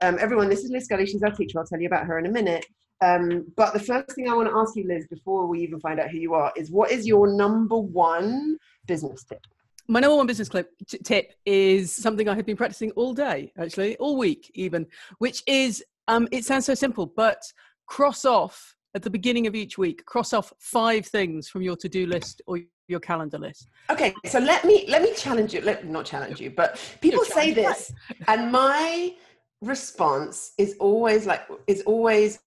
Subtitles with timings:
[0.00, 1.06] Um, everyone, this is Liz Scully.
[1.06, 1.58] She's our teacher.
[1.58, 2.64] I'll tell you about her in a minute.
[3.00, 5.98] Um, but the first thing I want to ask you, Liz, before we even find
[5.98, 9.40] out who you are, is what is your number one business tip?
[9.88, 13.52] My number one business clip, t- tip is something I have been practicing all day,
[13.58, 14.86] actually, all week even,
[15.18, 17.42] which is um, it sounds so simple, but
[17.86, 21.88] cross off at the beginning of each week, cross off five things from your to
[21.88, 23.68] do list or your calendar list.
[23.90, 25.60] Okay, so let me let me challenge you.
[25.60, 27.92] Let not challenge you, but people say this,
[28.26, 29.14] and my
[29.62, 32.38] response is always like is always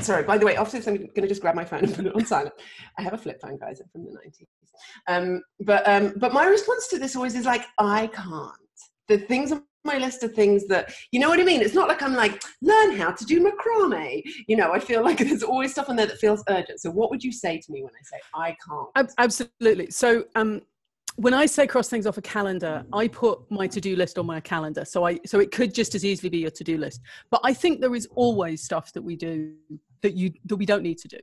[0.00, 2.06] sorry by the way after this i'm going to just grab my phone and put
[2.06, 2.54] it on silent.
[2.98, 4.46] I have a flip phone guys I'm from the 90s
[5.08, 8.52] um, but um, but my response to this always is like i can't.
[9.08, 11.60] The things on my list of things that you know what i mean?
[11.60, 14.22] It's not like i'm like learn how to do macrame.
[14.46, 16.80] You know i feel like there's always stuff on there that feels urgent.
[16.80, 19.90] So what would you say to me when i say i can't absolutely.
[19.90, 20.62] So um
[21.18, 22.96] when I say cross things off a calendar, mm.
[22.96, 24.84] I put my to-do list on my calendar.
[24.84, 27.00] So I so it could just as easily be your to-do list.
[27.28, 29.52] But I think there is always stuff that we do
[30.02, 31.18] that you that we don't need to do.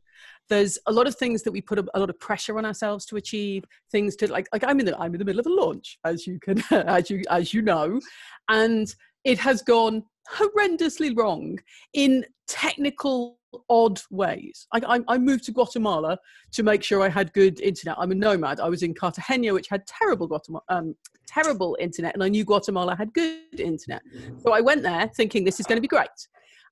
[0.50, 3.05] There's a lot of things that we put a, a lot of pressure on ourselves
[3.05, 3.64] to achieve.
[3.89, 6.27] Things to like like I'm in the I'm in the middle of a launch, as
[6.27, 8.02] you can as you as you know,
[8.50, 8.94] and
[9.26, 11.59] it has gone horrendously wrong
[11.94, 13.38] in technical
[13.70, 14.67] odd ways.
[14.73, 16.17] I, I, I, moved to Guatemala
[16.52, 17.95] to make sure I had good internet.
[17.98, 18.59] I'm a nomad.
[18.59, 20.95] I was in Cartagena, which had terrible Guatemala, um,
[21.28, 24.02] terrible internet, and I knew Guatemala had good internet.
[24.44, 26.10] So I went there thinking this is going to be great.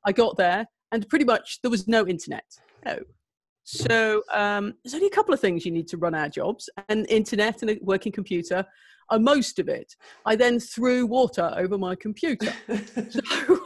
[0.06, 2.46] I got there, and pretty much there was no internet.
[2.86, 3.00] No.
[3.64, 7.10] So um, there's only a couple of things you need to run our jobs, and
[7.10, 8.66] internet and a working computer
[9.14, 9.96] are most of it.
[10.26, 12.54] I then threw water over my computer.
[13.10, 13.60] so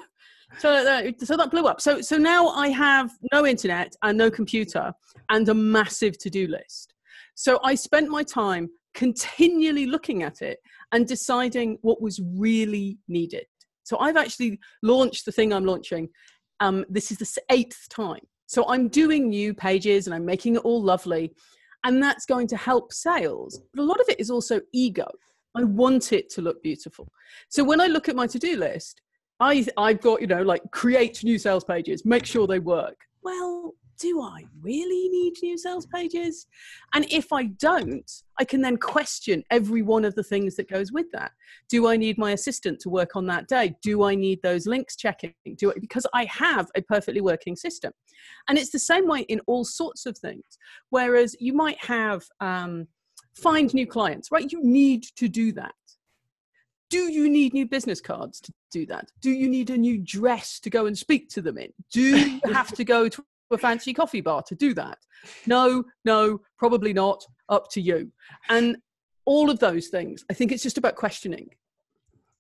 [0.59, 1.81] so that, so that blew up.
[1.81, 4.94] So so now I have no internet and no computer
[5.30, 6.94] and a massive to-do list.
[7.36, 10.59] So I spent my time continually looking at it
[10.92, 13.45] and deciding what was really needed.
[13.84, 16.09] So I've actually launched the thing I'm launching.
[16.59, 18.26] Um, this is the eighth time.
[18.48, 21.32] So I'm doing new pages and I'm making it all lovely.
[21.84, 23.61] And that's going to help sales.
[23.73, 25.08] But a lot of it is also ego.
[25.58, 27.08] I want it to look beautiful.
[27.50, 29.02] So when I look at my to do list,
[29.40, 32.98] I I've got you know like create new sales pages, make sure they work.
[33.23, 36.46] Well, do I really need new sales pages?
[36.94, 38.10] And if I don't,
[38.40, 41.32] I can then question every one of the things that goes with that.
[41.67, 43.76] Do I need my assistant to work on that day?
[43.82, 45.34] Do I need those links checking?
[45.58, 47.92] Do I, because I have a perfectly working system,
[48.48, 50.46] and it's the same way in all sorts of things.
[50.92, 52.88] Whereas you might have um,
[53.42, 54.52] find new clients, right?
[54.52, 55.73] You need to do that
[56.89, 59.11] do you need new business cards to do that?
[59.21, 61.73] Do you need a new dress to go and speak to them in?
[61.92, 64.98] Do you have to go to a fancy coffee bar to do that?
[65.45, 67.25] No, no, probably not.
[67.49, 68.11] Up to you.
[68.49, 68.77] And
[69.25, 71.49] all of those things, I think it's just about questioning.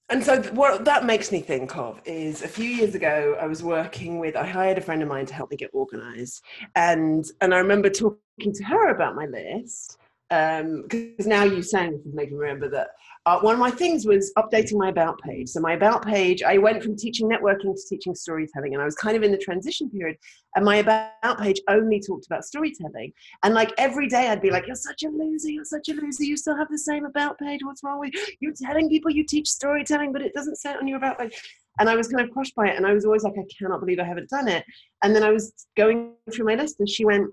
[0.09, 3.61] And so, what that makes me think of is a few years ago, I was
[3.61, 6.43] working with, I hired a friend of mine to help me get organized.
[6.75, 9.97] And, and I remember talking to her about my list
[10.29, 12.89] because um, now you saying this is making me remember that
[13.25, 15.49] uh, one of my things was updating my about page.
[15.49, 18.95] So my about page, I went from teaching networking to teaching storytelling, and I was
[18.95, 20.17] kind of in the transition period.
[20.55, 23.13] And my about page only talked about storytelling.
[23.43, 25.49] And like every day, I'd be like, "You're such a loser!
[25.49, 26.25] You're such a loser!
[26.25, 27.61] You still have the same about page.
[27.63, 28.25] What's wrong with you?
[28.41, 31.41] You're telling people you teach storytelling, but it doesn't say it on your about page."
[31.79, 33.79] And I was kind of crushed by it, and I was always like, "I cannot
[33.79, 34.65] believe I haven't done it."
[35.03, 37.29] And then I was going through my list, and she went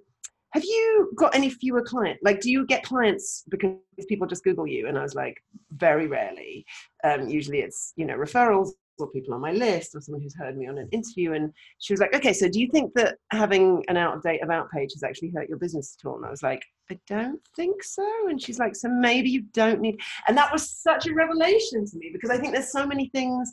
[0.55, 2.23] have you got any fewer clients?
[2.23, 3.77] Like, do you get clients because
[4.09, 4.87] people just Google you?
[4.87, 5.37] And I was like,
[5.73, 6.65] very rarely.
[7.03, 8.71] Um, usually it's, you know, referrals
[9.01, 11.33] or people on my list or someone who's heard me on an interview.
[11.33, 14.45] And she was like, okay, so do you think that having an out of date
[14.45, 16.17] about page has actually hurt your business at all?
[16.17, 18.09] And I was like, I don't think so.
[18.29, 19.99] And she's like, so maybe you don't need.
[20.29, 23.51] And that was such a revelation to me because I think there's so many things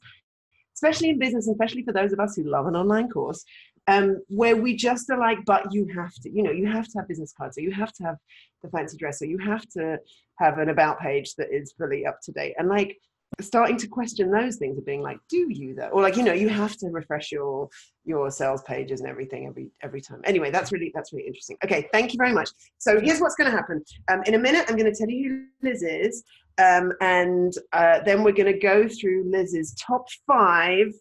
[0.82, 3.44] especially in business, especially for those of us who love an online course,
[3.92, 7.00] um, where we just are like, but you have to, you know, you have to
[7.00, 8.18] have business cards, or you have to have
[8.64, 9.98] the fancy dress, or you have to
[10.40, 12.56] have an about page that is fully up to date.
[12.58, 12.98] And like
[13.40, 15.88] starting to question those things of being like, do you though?
[15.88, 17.70] Or like, you know, you have to refresh your
[18.06, 20.22] your sales pages and everything every every time.
[20.24, 21.58] Anyway, that's really that's really interesting.
[21.66, 22.50] Okay, thank you very much.
[22.78, 23.84] So here's what's going to happen.
[24.10, 26.24] Um, in a minute, I'm going to tell you who Liz is,
[26.58, 30.94] um, and uh, then we're going to go through Liz's top five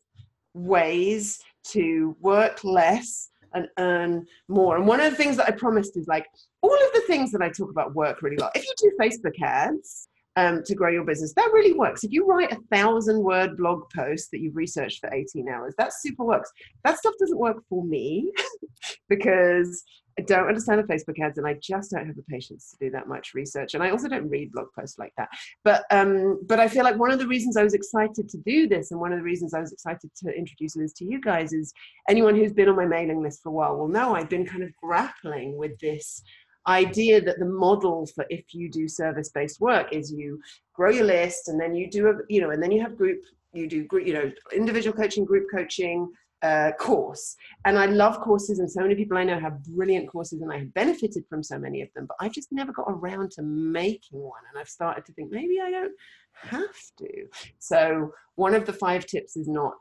[0.54, 4.76] ways to work less and earn more.
[4.76, 6.26] And one of the things that I promised is like
[6.62, 8.50] all of the things that I talk about work really well.
[8.54, 11.34] If you do Facebook ads, um, to grow your business.
[11.34, 12.04] That really works.
[12.04, 15.92] If you write a thousand word blog post that you've researched for 18 hours, that
[15.92, 16.50] super works.
[16.84, 18.30] That stuff doesn't work for me
[19.08, 19.84] because
[20.18, 22.90] I don't understand the Facebook ads and I just don't have the patience to do
[22.90, 23.74] that much research.
[23.74, 25.28] And I also don't read blog posts like that.
[25.64, 28.68] But um, but I feel like one of the reasons I was excited to do
[28.68, 31.52] this and one of the reasons I was excited to introduce this to you guys
[31.52, 31.72] is
[32.08, 34.62] anyone who's been on my mailing list for a while will know I've been kind
[34.62, 36.22] of grappling with this
[36.66, 40.38] idea that the model for if you do service-based work is you
[40.74, 43.22] grow your list and then you do a you know and then you have group
[43.52, 46.08] you do you know individual coaching group coaching
[46.42, 47.36] uh, course.
[47.64, 50.58] And I love courses, and so many people I know have brilliant courses, and I
[50.58, 54.20] have benefited from so many of them, but I've just never got around to making
[54.20, 54.40] one.
[54.50, 55.92] And I've started to think maybe I don't
[56.34, 57.26] have to.
[57.58, 59.76] So, one of the five tips is not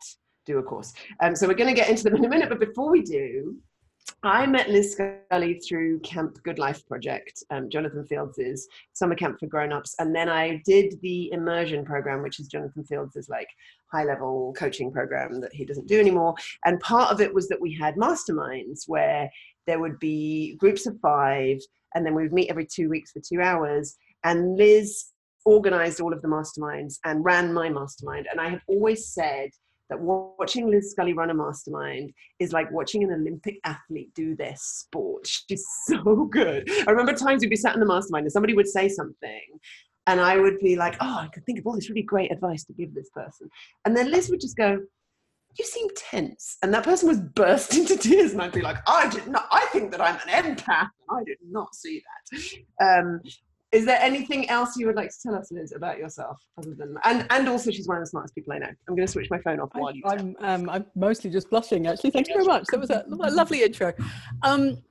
[0.46, 0.94] do a course.
[1.22, 3.58] Um, so, we're going to get into them in a minute, but before we do,
[4.24, 9.48] I met Liz Scully through Camp Good Life Project, um, Jonathan Fields' summer camp for
[9.48, 13.48] grown-ups, and then I did the immersion program, which is Jonathan Fields' like
[13.92, 16.36] high-level coaching program that he doesn't do anymore.
[16.66, 19.30] And part of it was that we had masterminds where
[19.68, 21.60] there would be groups of five,
[21.96, 23.96] and then we would meet every two weeks for two hours.
[24.24, 25.06] And Liz
[25.46, 28.28] organized all of the masterminds and ran my mastermind.
[28.30, 29.50] And I have always said
[29.90, 34.56] that watching Liz Scully run a mastermind is like watching an Olympic athlete do their
[34.56, 35.28] sport.
[35.28, 36.70] She's so good.
[36.88, 39.60] I remember times we'd be sat in the mastermind and somebody would say something
[40.08, 42.64] and I would be like, oh, I could think of all this really great advice
[42.66, 43.50] to give this person.
[43.86, 44.80] And then Liz would just go,
[45.58, 46.58] you seem tense.
[46.64, 48.34] And that person was burst into tears.
[48.34, 50.90] And I'd be like, I did not, I think that I'm an empath.
[51.10, 52.02] I did not see
[52.80, 53.00] that.
[53.00, 53.22] Um,
[53.72, 56.98] is there anything else you would like to tell us, Liz, about yourself, other than
[57.06, 58.68] and and also she's one of the smartest people I know.
[58.88, 60.02] I'm going to switch my phone off while you.
[60.06, 61.86] I'm um, I'm mostly just blushing.
[61.86, 62.66] Actually, thank you very much.
[62.72, 63.94] That was a, a lovely intro.
[64.42, 64.82] Um,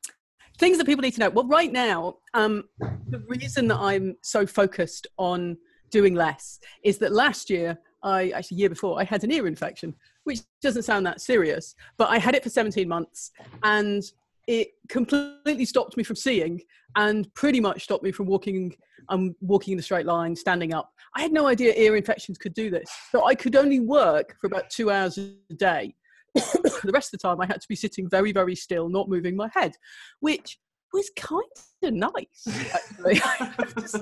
[0.59, 1.31] things that people need to know.
[1.31, 2.65] Well, right now, um,
[3.09, 5.57] the reason that I'm so focused on
[5.91, 9.95] doing less is that last year, I actually year before, I had an ear infection,
[10.23, 13.33] which doesn't sound that serious, but I had it for 17 months,
[13.65, 14.05] and
[14.49, 16.61] it completely stopped me from seeing
[16.97, 18.75] and pretty much stopped me from walking
[19.11, 20.91] um, walking in the straight line, standing up.
[21.15, 22.91] I had no idea ear infections could do this.
[23.11, 25.95] So I could only work for about two hours a day.
[26.35, 29.37] the rest of the time I had to be sitting very, very still, not moving
[29.37, 29.77] my head,
[30.21, 30.59] which
[30.93, 31.43] was kind
[31.83, 33.21] of nice, actually.
[33.25, 33.55] I,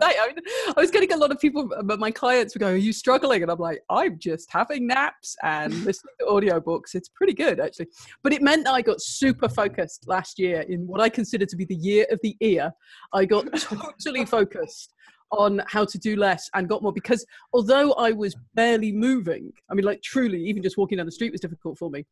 [0.02, 0.44] I, mean,
[0.76, 3.42] I was getting a lot of people, but my clients were going, Are you struggling?
[3.42, 6.94] And I'm like, I'm just having naps and listening to audiobooks.
[6.94, 7.88] It's pretty good, actually.
[8.22, 11.56] But it meant that I got super focused last year in what I consider to
[11.56, 12.72] be the year of the ear.
[13.12, 14.94] I got totally focused
[15.32, 19.74] on how to do less and got more because although I was barely moving, I
[19.74, 22.06] mean, like truly, even just walking down the street was difficult for me,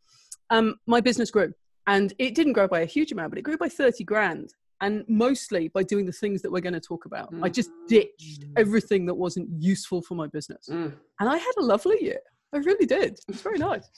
[0.51, 1.53] um, my business grew.
[1.87, 4.55] And it didn't grow by a huge amount, but it grew by 30 grand
[4.85, 7.33] and mostly by doing the things that we're going to talk about.
[7.33, 7.43] Mm.
[7.43, 8.53] I just ditched mm.
[8.59, 10.69] everything that wasn't useful for my business.
[10.71, 10.93] Mm.
[11.21, 12.21] And I had a lovely year.
[12.53, 13.15] I really did.
[13.15, 13.89] It was very nice.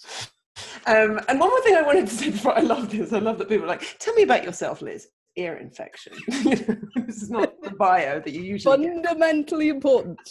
[0.87, 3.37] Um, and one more thing I wanted to say before I love this, I love
[3.39, 5.09] that people are like, tell me about yourself, Liz.
[5.35, 6.15] Ear infection.
[6.29, 9.75] this is not the bio that you usually fundamentally get.
[9.75, 10.19] important.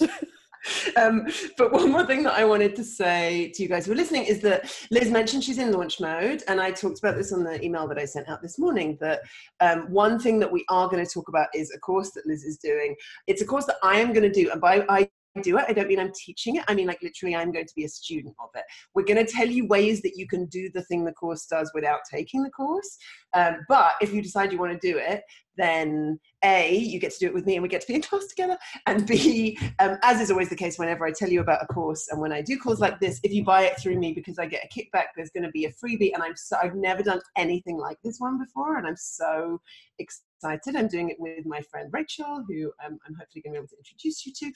[0.97, 1.27] Um,
[1.57, 4.25] but one more thing that I wanted to say to you guys who are listening
[4.25, 7.63] is that Liz mentioned she's in launch mode, and I talked about this on the
[7.63, 8.97] email that I sent out this morning.
[9.01, 9.21] That
[9.59, 12.43] um, one thing that we are going to talk about is a course that Liz
[12.43, 12.95] is doing.
[13.27, 15.09] It's a course that I am going to do, and by I
[15.41, 15.65] do it.
[15.67, 16.63] I don't mean I'm teaching it.
[16.67, 18.63] I mean, like, literally, I'm going to be a student of it.
[18.93, 21.71] We're going to tell you ways that you can do the thing the course does
[21.73, 22.97] without taking the course.
[23.33, 25.23] Um, but if you decide you want to do it,
[25.57, 28.01] then A, you get to do it with me and we get to be in
[28.01, 28.57] class together.
[28.85, 32.07] And B, um, as is always the case whenever I tell you about a course
[32.11, 34.45] and when I do calls like this, if you buy it through me because I
[34.45, 36.13] get a kickback, there's going to be a freebie.
[36.13, 38.77] And I'm so, I've never done anything like this one before.
[38.77, 39.61] And I'm so
[39.99, 40.75] excited.
[40.75, 43.67] I'm doing it with my friend Rachel, who um, I'm hopefully going to be able
[43.67, 44.51] to introduce you to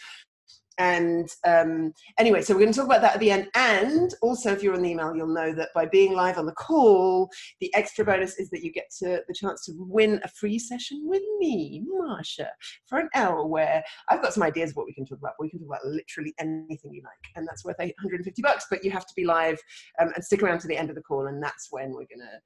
[0.79, 3.49] and um, anyway, so we're going to talk about that at the end.
[3.53, 6.53] And also, if you're on the email, you'll know that by being live on the
[6.53, 7.29] call,
[7.59, 11.01] the extra bonus is that you get to the chance to win a free session
[11.03, 12.47] with me, Marsha,
[12.87, 15.33] for an hour where I've got some ideas of what we can talk about.
[15.37, 18.65] We can talk about literally anything you like, and that's worth 850 bucks.
[18.69, 19.59] But you have to be live
[19.99, 22.19] um, and stick around to the end of the call, and that's when we're going
[22.19, 22.39] to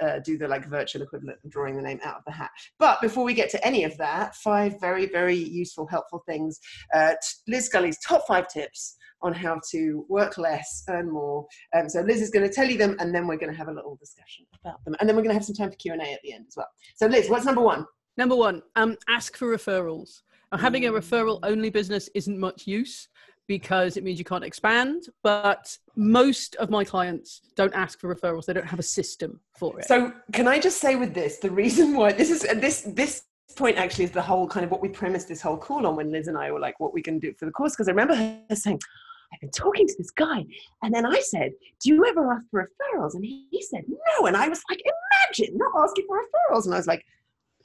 [0.00, 2.50] uh, do the like virtual equivalent of drawing the name out of the hat.
[2.78, 6.58] But before we get to any of that, five very, very useful, helpful things.
[6.94, 7.14] Uh,
[7.48, 11.46] Liz Scully's top five tips on how to work less, earn more.
[11.76, 13.68] Um, so Liz is going to tell you them, and then we're going to have
[13.68, 15.92] a little discussion about them, and then we're going to have some time for Q
[15.92, 16.68] and A at the end as well.
[16.96, 17.86] So Liz, what's number one?
[18.16, 20.22] Number one, um, ask for referrals.
[20.52, 23.08] Now, having a referral only business isn't much use
[23.50, 25.08] because it means you can't expand.
[25.24, 29.80] But most of my clients don't ask for referrals; they don't have a system for
[29.80, 29.86] it.
[29.86, 33.24] So, can I just say with this, the reason why this is this this
[33.56, 36.12] point actually is the whole kind of what we premised this whole call on when
[36.12, 37.72] Liz and I were like, what we can do for the course?
[37.72, 38.78] Because I remember her saying,
[39.32, 40.44] I've been talking to this guy.
[40.84, 43.14] And then I said, Do you ever ask for referrals?
[43.14, 44.26] And he, he said, No.
[44.26, 46.66] And I was like, Imagine not asking for referrals.
[46.66, 47.04] And I was like,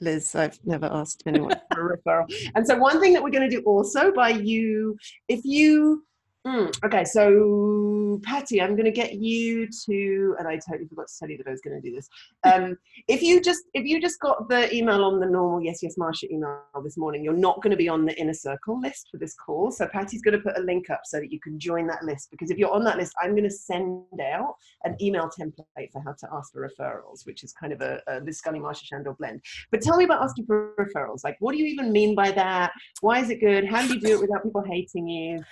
[0.00, 2.50] Liz, I've never asked anyone for a referral.
[2.54, 4.96] And so, one thing that we're going to do also by you,
[5.28, 6.04] if you
[6.46, 11.18] Mm, okay, so Patty, I'm going to get you to, and I totally forgot to
[11.18, 12.08] tell you that I was going to do this.
[12.46, 12.76] Um,
[13.08, 16.30] if you just if you just got the email on the normal yes yes Marsha
[16.30, 19.34] email this morning, you're not going to be on the inner circle list for this
[19.34, 19.72] call.
[19.72, 22.30] So Patty's going to put a link up so that you can join that list
[22.30, 26.00] because if you're on that list, I'm going to send out an email template for
[26.04, 29.16] how to ask for referrals, which is kind of a, a Liz Scully Marsha Shandor
[29.18, 29.40] blend.
[29.72, 31.24] But tell me about asking for referrals.
[31.24, 32.70] Like, what do you even mean by that?
[33.00, 33.64] Why is it good?
[33.64, 35.42] How do you do it without people hating you?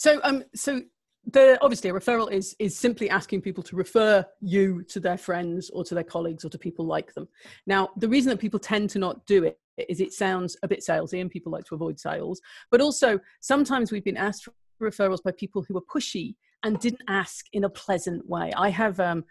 [0.00, 0.80] So, um, so
[1.26, 5.68] the obviously a referral is is simply asking people to refer you to their friends
[5.68, 7.28] or to their colleagues or to people like them.
[7.66, 9.58] Now, the reason that people tend to not do it
[9.90, 12.40] is it sounds a bit salesy and people like to avoid sales.
[12.70, 17.02] But also sometimes we've been asked for referrals by people who were pushy and didn't
[17.06, 18.52] ask in a pleasant way.
[18.56, 19.26] I have um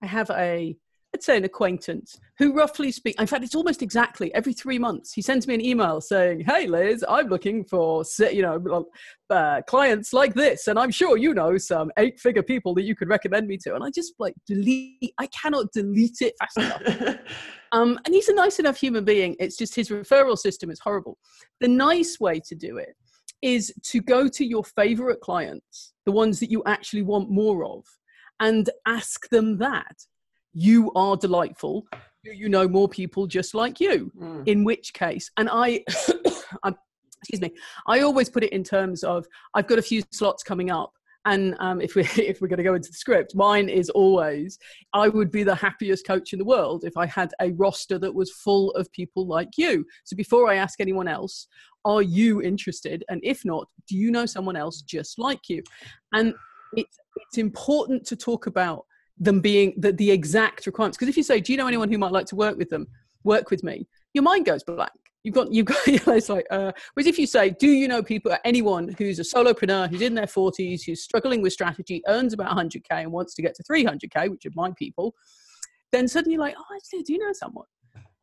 [0.00, 0.76] I have a
[1.14, 3.20] I'd say an acquaintance who roughly speak.
[3.20, 5.12] In fact, it's almost exactly every three months.
[5.12, 8.88] He sends me an email saying, "Hey, Liz, I'm looking for you know
[9.30, 13.08] uh, clients like this, and I'm sure you know some eight-figure people that you could
[13.08, 15.14] recommend me to." And I just like delete.
[15.18, 17.18] I cannot delete it fast enough.
[17.72, 19.36] um, and he's a nice enough human being.
[19.38, 21.16] It's just his referral system is horrible.
[21.60, 22.96] The nice way to do it
[23.40, 27.84] is to go to your favorite clients, the ones that you actually want more of,
[28.40, 29.94] and ask them that
[30.54, 31.86] you are delightful.
[32.24, 34.10] Do you know more people just like you?
[34.18, 34.46] Mm.
[34.46, 35.84] in which case and i
[37.20, 37.50] excuse me
[37.86, 40.92] i always put it in terms of i've got a few slots coming up
[41.26, 44.58] and um, if we if we're going to go into the script mine is always
[44.92, 48.14] i would be the happiest coach in the world if i had a roster that
[48.14, 49.84] was full of people like you.
[50.04, 51.48] So before i ask anyone else
[51.84, 53.04] are you interested?
[53.08, 55.62] And if not do you know someone else just like you?
[56.12, 56.34] And
[56.74, 58.84] it's it's important to talk about
[59.18, 60.96] them being the, the exact requirements.
[60.96, 62.86] Because if you say, "Do you know anyone who might like to work with them?
[63.24, 64.90] Work with me," your mind goes blank.
[65.22, 66.46] You've got you've got it's like.
[66.50, 68.36] Uh, whereas if you say, "Do you know people?
[68.44, 72.90] Anyone who's a solopreneur who's in their forties, who's struggling with strategy, earns about 100k
[72.90, 75.14] and wants to get to 300k, which are my people,"
[75.92, 77.66] then suddenly you're like, "Oh, actually, do know someone?"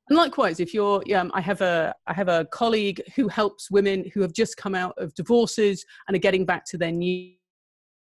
[0.10, 4.12] And likewise, if you're, yeah, I have a, I have a colleague who helps women
[4.14, 7.32] who have just come out of divorces and are getting back to their new,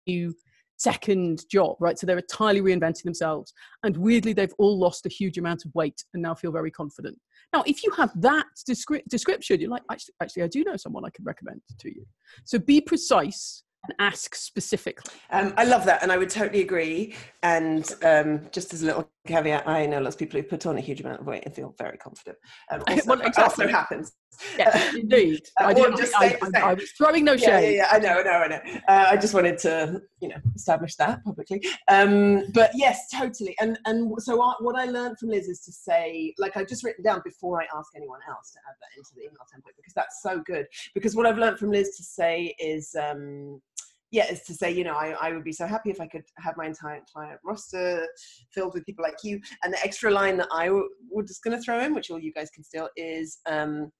[0.08, 0.34] new
[0.82, 1.98] second job, right?
[1.98, 3.52] So they're entirely reinventing themselves.
[3.84, 7.18] And weirdly, they've all lost a huge amount of weight and now feel very confident.
[7.52, 11.04] Now, if you have that descri- description, you're like, actually, actually, I do know someone
[11.04, 12.04] I can recommend to you.
[12.44, 15.12] So be precise and ask specifically.
[15.30, 17.14] Um, I love that, and I would totally agree.
[17.42, 20.76] And um, just as a little caveat, I know lots of people who put on
[20.76, 22.36] a huge amount of weight and feel very confident.
[22.70, 23.64] Um, also, well, exactly.
[23.64, 24.12] also happens.
[24.58, 25.42] Yes, indeed.
[25.60, 27.46] Uh, I, didn't, just I, I, I, was throwing no shade.
[27.46, 28.80] Yeah, yeah, yeah, I know, I know, I know.
[28.88, 31.62] Uh, I just wanted to, you know, establish that publicly.
[31.88, 33.54] Um, but yes, totally.
[33.60, 37.04] And and so what I learned from Liz is to say, like I've just written
[37.04, 40.22] down before I ask anyone else to add that into the email template because that's
[40.22, 40.66] so good.
[40.94, 42.94] Because what I've learned from Liz to say is.
[43.00, 43.60] Um,
[44.12, 46.22] yeah, is to say, you know, I, I would be so happy if I could
[46.36, 48.06] have my entire client roster
[48.52, 49.40] filled with people like you.
[49.64, 52.32] And the extra line that I was just going to throw in, which all you
[52.32, 53.90] guys can steal, is um,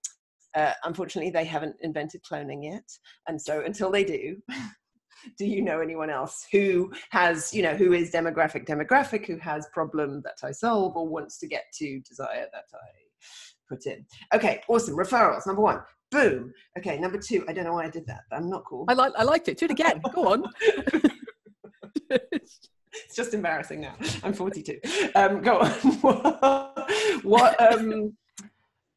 [0.55, 2.85] uh, unfortunately, they haven't invented cloning yet.
[3.27, 4.37] And so until they do,
[5.39, 9.67] do you know anyone else who has, you know, who is demographic demographic, who has
[9.73, 14.05] problem that I solve or wants to get to desire that I put in?
[14.35, 14.95] Okay, awesome.
[14.95, 15.81] Referrals, number one.
[16.13, 16.53] Boom.
[16.79, 17.45] Okay, number two.
[17.49, 18.85] I don't know why I did that, but I'm not cool.
[18.89, 19.59] I like I liked it.
[19.59, 20.01] Do it again.
[20.15, 20.45] Go on.
[22.11, 23.95] it's just embarrassing now.
[24.23, 24.79] I'm 42.
[25.15, 25.71] Um, go on.
[27.23, 28.13] what um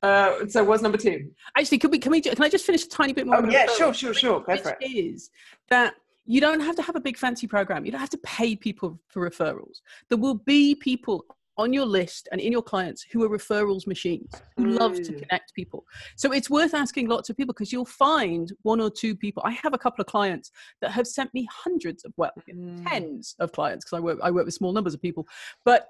[0.04, 1.32] uh, so what's number two?
[1.58, 3.38] Actually, can we can we can I just finish a tiny bit more?
[3.38, 4.42] Oh yeah, sure, sure, sure.
[4.42, 4.86] Go for it.
[4.86, 5.32] Is
[5.70, 5.96] that
[6.26, 7.86] you don't have to have a big fancy program.
[7.86, 9.82] You don't have to pay people for referrals.
[10.10, 11.26] There will be people
[11.58, 14.80] on your list and in your clients who are referrals machines who mm.
[14.80, 15.22] love to mm.
[15.22, 15.86] connect people.
[16.16, 19.42] So it's worth asking lots of people because you'll find one or two people.
[19.46, 22.88] I have a couple of clients that have sent me hundreds of well, mm.
[22.90, 25.28] tens of clients because I work I work with small numbers of people,
[25.64, 25.88] but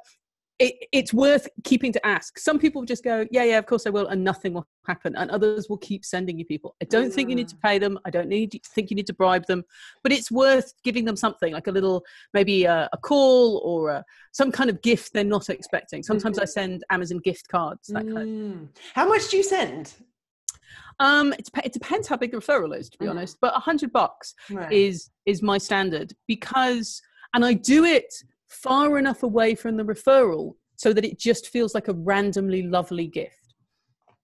[0.58, 2.40] it, it's worth keeping to ask.
[2.40, 5.16] Some people just go, yeah, yeah, of course I will, and nothing will happen.
[5.16, 6.76] And others will keep sending you people.
[6.82, 8.00] I don't think you need to pay them.
[8.06, 9.64] I don't need think you need to bribe them,
[10.02, 14.06] but it's worth giving them something like a little, maybe a, a call or a,
[14.32, 16.04] some kind of gift they're not expecting.
[16.04, 16.50] Sometimes I mm-hmm.
[16.50, 17.88] send Amazon gift cards.
[17.90, 18.18] That kind.
[18.18, 18.24] Of.
[18.24, 18.68] Mm.
[18.94, 19.94] How much do you send?
[21.00, 23.10] Um, it, it, depends how big the referral is, to be mm.
[23.10, 23.38] honest.
[23.42, 24.72] But a hundred bucks right.
[24.72, 27.02] is is my standard because,
[27.34, 28.14] and I do it
[28.56, 33.08] far enough away from the referral so that it just feels like a randomly lovely
[33.08, 33.36] gift.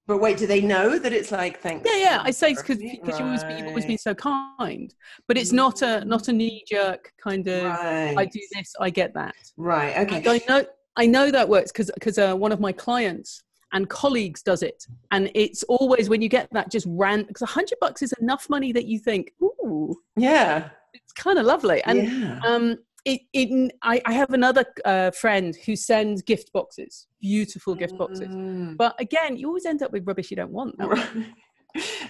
[0.07, 1.87] But wait, do they know that it's like thanks?
[1.89, 2.21] Yeah, yeah.
[2.23, 4.93] I say because because you always you've always been so kind,
[5.27, 7.63] but it's not a not a knee jerk kind of.
[7.63, 8.15] Right.
[8.17, 9.35] I do this, I get that.
[9.57, 9.95] Right.
[9.99, 10.23] Okay.
[10.27, 10.65] I know
[10.97, 14.83] I know that works because because uh, one of my clients and colleagues does it,
[15.11, 18.49] and it's always when you get that just ran because a hundred bucks is enough
[18.49, 20.71] money that you think, ooh, Yeah.
[20.93, 22.39] it's kind of lovely, and yeah.
[22.43, 22.77] um.
[23.03, 28.27] It, it, I, I have another uh, friend who sends gift boxes, beautiful gift boxes.
[28.27, 28.77] Mm.
[28.77, 30.75] But again, you always end up with rubbish you don't want.
[30.77, 31.07] Right.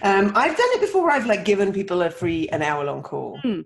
[0.02, 1.12] Um, I've done it before.
[1.12, 3.38] I've like given people a free an hour long call.
[3.42, 3.60] Hmm.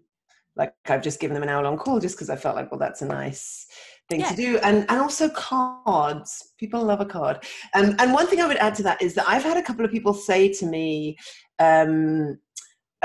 [0.54, 2.78] Like I've just given them an hour long call just because I felt like, well,
[2.78, 3.66] that's a nice
[4.10, 4.28] thing Yeah.
[4.28, 4.58] to do.
[4.58, 6.52] And and also cards.
[6.58, 7.44] People love a card.
[7.74, 9.84] Um, and one thing I would add to that is that I've had a couple
[9.84, 11.16] of people say to me,
[11.58, 12.38] um,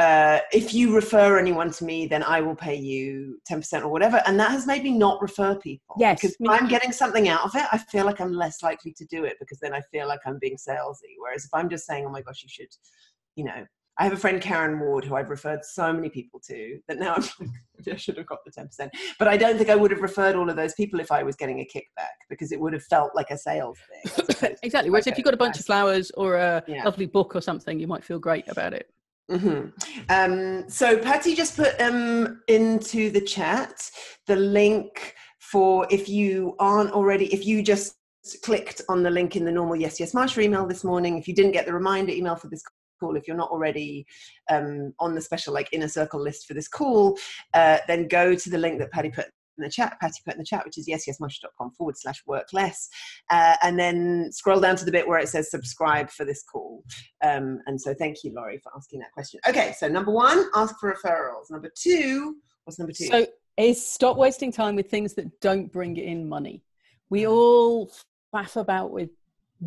[0.02, 4.20] uh, if you refer anyone to me, then I will pay you 10% or whatever.
[4.26, 5.96] And that has made me not refer people.
[6.00, 8.94] Yes, Because if I'm getting something out of it, I feel like I'm less likely
[8.98, 11.14] to do it because then I feel like I'm being salesy.
[11.20, 12.70] Whereas if I'm just saying, oh my gosh, you should,
[13.36, 13.64] you know,
[14.00, 17.14] I have a friend, Karen Ward, who I've referred so many people to that now
[17.16, 18.90] I'm like, I should have got the 10%.
[19.20, 21.36] But I don't think I would have referred all of those people if I was
[21.36, 24.02] getting a kickback because it would have felt like a sales thing.
[24.06, 24.90] as opposed to exactly.
[24.90, 26.86] Whereas if you've got a bunch of flowers or a Yeah.
[26.86, 28.90] lovely book or something, you might feel great about it.
[29.38, 29.66] Hmm
[30.10, 33.90] Um, so Patty just put um, into the chat
[34.28, 37.96] the link for if you aren't already, if you just
[38.44, 41.34] clicked on the link in the normal Yes Yes Marsha email this morning, if you
[41.34, 42.64] didn't get the reminder email for this
[43.00, 44.06] call, if you're not already
[44.50, 47.18] um, on the special like inner circle list for this call,
[47.54, 49.28] uh, then go to the link that Patty put
[49.62, 52.90] in the chat, Patty put in the chat, which is yesyesmarsha.com forward slash work less.
[53.30, 56.84] Uh, and then scroll down to the bit where it says subscribe for this call.
[57.24, 59.40] Um, and so thank you, Laurie, for asking that question.
[59.48, 61.52] Okay, so number one, ask for referrals.
[61.52, 63.06] Number two, what's number two?
[63.06, 63.26] So
[63.58, 66.64] is stop wasting time with things that don't bring in money.
[67.10, 67.92] We all
[68.34, 69.10] faff about with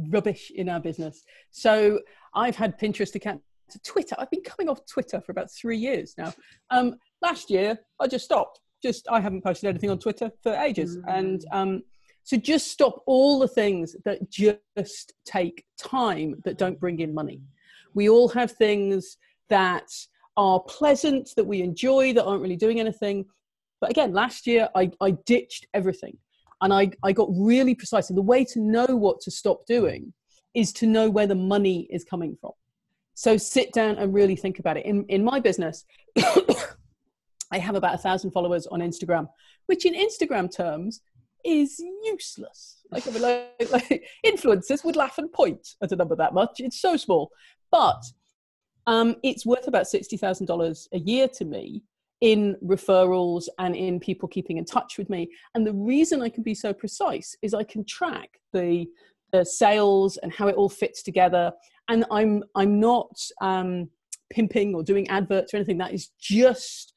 [0.09, 1.23] rubbish in our business.
[1.51, 2.01] So
[2.35, 4.17] I've had Pinterest account to Twitter.
[4.19, 6.33] I've been coming off Twitter for about three years now.
[6.71, 8.61] Um, last year I just stopped.
[8.85, 10.99] Just I haven't posted anything on Twitter for ages.
[11.09, 11.83] And um,
[12.23, 17.41] so just stop all the things that just take time that don't bring in money.
[17.95, 19.17] We all have things
[19.49, 19.89] that
[20.37, 23.25] are pleasant, that we enjoy, that aren't really doing anything.
[23.81, 26.19] But again, last year I, I ditched everything
[26.61, 28.11] and I, I got really precise.
[28.11, 30.13] And the way to know what to stop doing
[30.53, 32.53] is to know where the money is coming from.
[33.15, 34.85] So sit down and really think about it.
[34.85, 35.87] In, in my business,
[37.55, 39.29] I have about a thousand followers on Instagram,
[39.67, 41.01] which in Instagram terms
[41.45, 42.83] is useless.
[42.91, 46.57] Like, like, like influencers would laugh and point at a number that much.
[46.59, 47.31] It's so small,
[47.71, 48.03] but
[48.89, 51.85] um, it's worth about sixty thousand dollars a year to me
[52.21, 55.31] in referrals and in people keeping in touch with me.
[55.55, 58.87] And the reason I can be so precise is I can track the
[59.31, 61.53] the sales and how it all fits together.
[61.89, 63.91] And I'm I'm not um,
[64.31, 65.79] pimping or doing adverts or anything.
[65.79, 66.94] That is just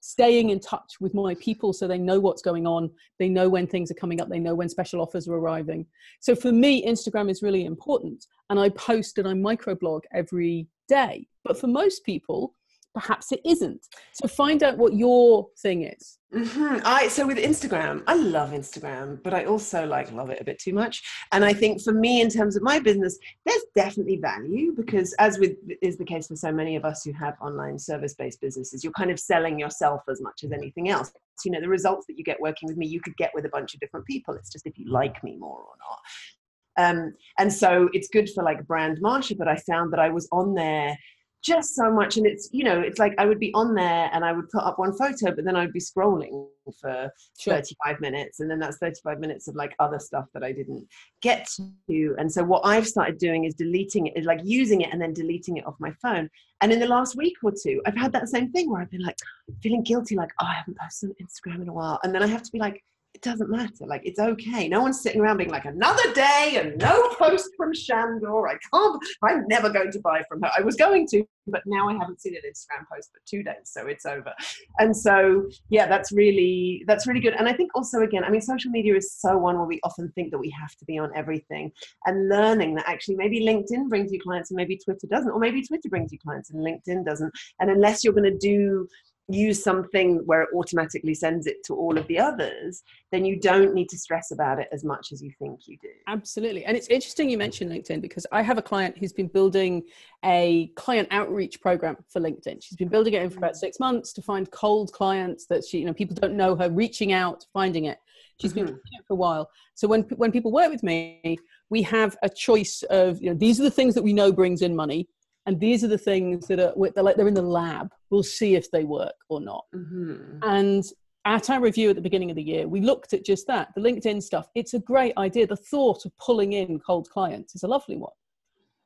[0.00, 2.90] staying in touch with my people so they know what's going on.
[3.18, 4.28] They know when things are coming up.
[4.28, 5.86] They know when special offers are arriving.
[6.20, 11.28] So for me instagram is really important and i post and i microblog every day.
[11.44, 12.54] But for most people
[12.94, 16.82] perhaps it isn't so find out what your thing is Mhm.
[16.84, 20.58] I so with Instagram, I love Instagram, but I also like love it a bit
[20.58, 21.02] too much.
[21.32, 25.38] And I think for me, in terms of my business, there's definitely value because, as
[25.38, 28.92] with is the case for so many of us who have online service-based businesses, you're
[28.92, 31.10] kind of selling yourself as much as anything else.
[31.46, 33.50] You know, the results that you get working with me, you could get with a
[33.50, 34.34] bunch of different people.
[34.34, 36.90] It's just if you like me more or not.
[36.90, 40.28] Um, and so it's good for like brand Marsha, but I found that I was
[40.30, 40.98] on there
[41.42, 44.24] just so much and it's you know it's like i would be on there and
[44.24, 46.46] i would put up one photo but then i'd be scrolling
[46.80, 47.54] for Sure.
[47.54, 50.86] 35 minutes and then that's 35 minutes of like other stuff that i didn't
[51.22, 51.48] get
[51.88, 52.14] to.
[52.18, 55.12] And so what i've started doing is deleting it is like using it and then
[55.12, 56.28] deleting it off my phone.
[56.60, 59.02] And in the last week or two i've had that same thing where i've been
[59.02, 59.16] like
[59.62, 62.00] feeling guilty like oh i haven't posted on instagram in a while.
[62.02, 62.82] And then i have to be like
[63.14, 63.86] it doesn't matter.
[63.86, 64.68] Like it's okay.
[64.68, 68.46] No one's sitting around being like another day and no post from Shandor.
[68.46, 69.02] I can't.
[69.24, 70.50] I'm never going to buy from her.
[70.56, 73.64] I was going to, but now I haven't seen an Instagram post for two days,
[73.64, 74.32] so it's over.
[74.78, 77.34] And so yeah, that's really that's really good.
[77.34, 80.12] And I think also again, I mean, social media is so one where we often
[80.12, 81.72] think that we have to be on everything,
[82.06, 85.62] and learning that actually maybe LinkedIn brings you clients and maybe Twitter doesn't, or maybe
[85.62, 87.32] Twitter brings you clients and LinkedIn doesn't.
[87.58, 88.86] And unless you're going to do
[89.28, 93.74] use something where it automatically sends it to all of the others, then you don't
[93.74, 95.88] need to stress about it as much as you think you do.
[96.06, 96.64] Absolutely.
[96.64, 99.82] And it's interesting you mentioned LinkedIn because I have a client who's been building
[100.24, 102.62] a client outreach program for LinkedIn.
[102.62, 105.78] She's been building it in for about six months to find cold clients that she,
[105.78, 107.98] you know, people don't know her, reaching out, finding it.
[108.40, 108.60] She's mm-hmm.
[108.60, 109.50] been doing it for a while.
[109.74, 111.38] So when when people work with me,
[111.70, 114.62] we have a choice of you know these are the things that we know brings
[114.62, 115.08] in money,
[115.48, 117.90] and these are the things that are they're like they're in the lab.
[118.10, 119.64] We'll see if they work or not.
[119.74, 120.40] Mm-hmm.
[120.42, 120.84] And
[121.24, 123.80] at our review at the beginning of the year, we looked at just that the
[123.80, 124.50] LinkedIn stuff.
[124.54, 125.46] It's a great idea.
[125.46, 128.12] The thought of pulling in cold clients is a lovely one.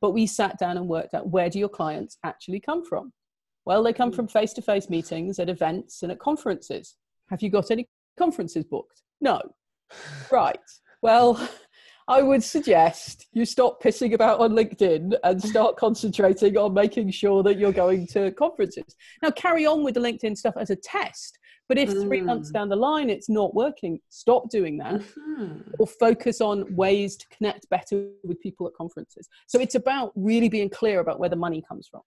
[0.01, 3.13] But we sat down and worked out where do your clients actually come from?
[3.65, 4.17] Well, they come mm.
[4.17, 6.95] from face to face meetings at events and at conferences.
[7.29, 9.03] Have you got any conferences booked?
[9.21, 9.41] No.
[10.31, 10.59] Right.
[11.03, 11.37] Well,
[12.09, 17.43] I would suggest you stop pissing about on LinkedIn and start concentrating on making sure
[17.43, 18.97] that you're going to conferences.
[19.23, 21.39] Now, carry on with the LinkedIn stuff as a test.
[21.69, 22.55] But if three months mm.
[22.55, 25.61] down the line it's not working, stop doing that mm-hmm.
[25.79, 29.29] or focus on ways to connect better with people at conferences.
[29.47, 32.03] So it's about really being clear about where the money comes from.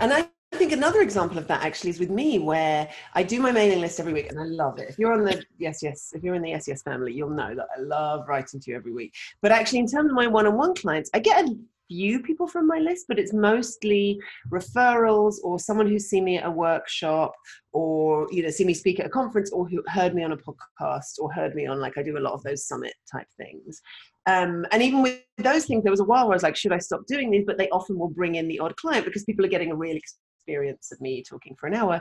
[0.00, 3.52] And I think another example of that actually is with me, where I do my
[3.52, 4.88] mailing list every week and I love it.
[4.88, 7.54] If you're on the yes, yes, if you're in the yes, yes family, you'll know
[7.54, 9.14] that I love writing to you every week.
[9.40, 11.56] But actually, in terms of my one on one clients, I get a
[11.88, 14.18] few people from my list, but it's mostly
[14.50, 17.32] referrals or someone who's seen me at a workshop
[17.72, 20.36] or you know see me speak at a conference or who heard me on a
[20.36, 23.80] podcast or heard me on like I do a lot of those summit type things.
[24.26, 26.72] Um, and even with those things, there was a while where I was like, should
[26.72, 27.44] I stop doing these?
[27.46, 29.96] But they often will bring in the odd client because people are getting a real
[30.48, 32.00] experience of me talking for an hour.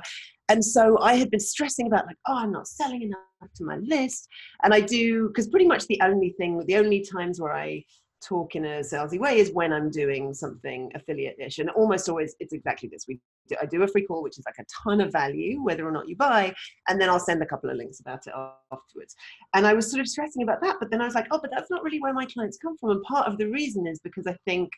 [0.50, 3.20] And so I had been stressing about like, oh, I'm not selling enough
[3.56, 4.28] to my list.
[4.64, 7.84] And I do because pretty much the only thing, the only times where I
[8.24, 11.60] talk in a salesy way is when I'm doing something affiliate-ish.
[11.60, 13.06] And almost always it's exactly this.
[13.08, 15.86] We do, I do a free call, which is like a ton of value, whether
[15.88, 16.54] or not you buy,
[16.88, 18.34] and then I'll send a couple of links about it
[18.72, 19.16] afterwards.
[19.54, 21.52] And I was sort of stressing about that, but then I was like, oh, but
[21.52, 22.92] that's not really where my clients come from.
[22.92, 24.72] And part of the reason is because I think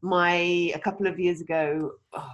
[0.00, 0.36] my
[0.74, 2.30] a couple of years ago, oh,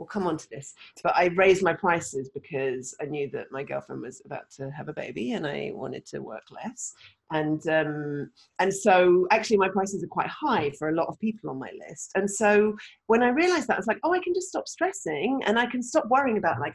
[0.00, 0.74] we'll come on to this.
[1.04, 4.88] But I raised my prices because I knew that my girlfriend was about to have
[4.88, 6.94] a baby and I wanted to work less.
[7.30, 11.50] And um, and so actually my prices are quite high for a lot of people
[11.50, 12.12] on my list.
[12.16, 15.42] And so when I realized that, I was like, oh, I can just stop stressing
[15.46, 16.74] and I can stop worrying about like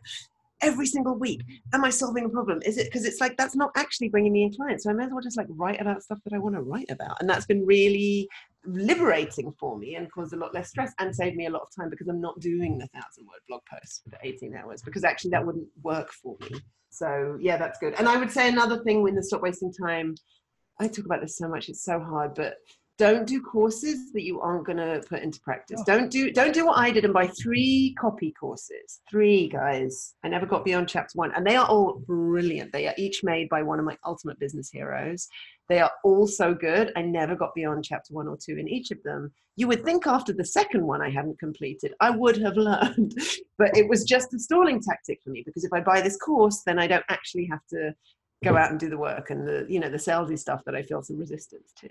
[0.62, 1.42] every single week
[1.74, 4.44] am i solving a problem is it because it's like that's not actually bringing me
[4.44, 6.56] in clients so i may as well just like write about stuff that i want
[6.56, 8.28] to write about and that's been really
[8.68, 11.70] liberating for me and caused a lot less stress and saved me a lot of
[11.76, 15.32] time because I'm not doing the thousand word blog post for 18 hours because actually
[15.32, 16.60] that wouldn't work for me.
[16.90, 17.94] So yeah, that's good.
[17.98, 20.16] And I would say another thing when the stop wasting time,
[20.80, 22.56] I talk about this so much, it's so hard, but
[22.98, 25.82] don't do courses that you aren't going to put into practice.
[25.82, 25.84] Oh.
[25.86, 29.02] Don't do don't do what I did and buy three copy courses.
[29.10, 30.16] Three guys.
[30.24, 32.72] I never got beyond chapter 1 and they are all brilliant.
[32.72, 35.28] They are each made by one of my ultimate business heroes.
[35.70, 36.92] They are all so good.
[36.96, 39.32] I never got beyond chapter 1 or 2 in each of them.
[39.56, 43.16] You would think after the second one I hadn't completed, I would have learned.
[43.58, 46.62] but it was just a stalling tactic for me because if I buy this course,
[46.66, 47.94] then I don't actually have to
[48.44, 50.84] go out and do the work and the you know the salesy stuff that I
[50.84, 51.90] feel some resistance to.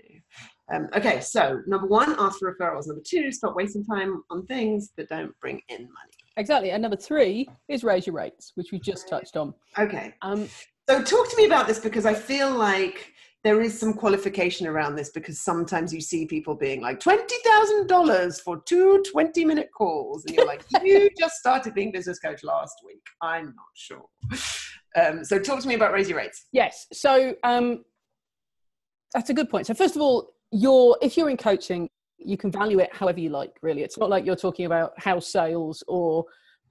[0.73, 2.87] Um, okay, so number one, ask for referrals.
[2.87, 6.15] Number two, stop wasting time on things that don't bring in money.
[6.37, 6.71] Exactly.
[6.71, 9.53] And number three is raise your rates, which we just touched on.
[9.77, 10.13] Okay.
[10.21, 10.47] Um,
[10.87, 13.13] so talk to me about this because I feel like
[13.45, 18.59] there is some qualification around this because sometimes you see people being like $20,000 for
[18.65, 20.25] two 20 minute calls.
[20.25, 23.03] And you're like, you just started being business coach last week.
[23.21, 24.05] I'm not sure.
[24.95, 26.47] Um, so talk to me about raise your rates.
[26.53, 26.87] Yes.
[26.91, 27.85] So um,
[29.13, 29.67] that's a good point.
[29.67, 33.29] So first of all, you're if you're in coaching, you can value it however you
[33.29, 33.51] like.
[33.61, 36.25] Really, it's not like you're talking about house sales or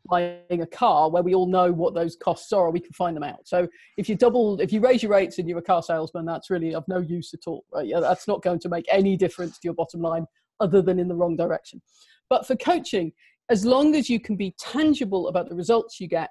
[0.09, 3.23] buying a car where we all know what those costs are we can find them
[3.23, 6.25] out so if you double if you raise your rates and you're a car salesman
[6.25, 9.59] that's really of no use at all right that's not going to make any difference
[9.59, 10.27] to your bottom line
[10.61, 11.81] other than in the wrong direction
[12.29, 13.13] but for coaching
[13.51, 16.31] as long as you can be tangible about the results you get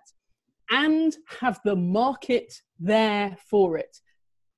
[0.72, 3.98] and have the market there for it.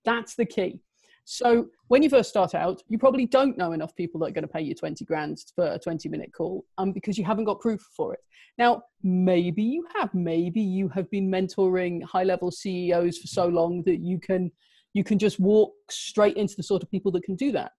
[0.05, 0.79] That's the key.
[1.25, 4.47] So when you first start out, you probably don't know enough people that are going
[4.47, 7.59] to pay you 20 grand for a 20 minute call um, because you haven't got
[7.59, 8.19] proof for it.
[8.59, 13.81] Now, maybe you have, maybe you have been mentoring high level CEOs for so long
[13.83, 14.51] that you can,
[14.93, 17.71] you can just walk straight into the sort of people that can do that.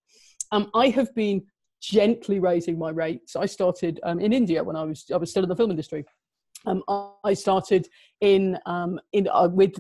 [0.51, 1.43] Um, I have been
[1.81, 3.37] gently raising my rates.
[3.37, 6.05] I started um, in India when I was, I was still in the film industry.
[6.67, 6.83] Um,
[7.23, 7.87] I started
[8.21, 9.75] in um, in uh, with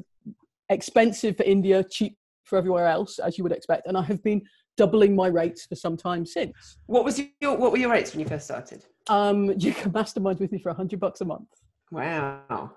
[0.68, 4.40] expensive for India, cheap for everywhere else, as you would expect, and I have been
[4.76, 6.78] doubling my rates for some time since.
[6.86, 8.84] What was your what were your rates when you first started?
[9.08, 11.48] Um, you can mastermind with me for a hundred bucks a month.
[11.90, 12.72] Wow.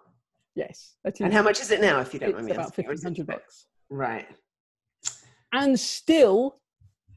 [0.56, 0.96] Yes.
[1.20, 3.68] And how much is it now, if you don't mind me about fifteen hundred bucks.
[3.90, 4.28] Right.
[5.52, 6.60] And still,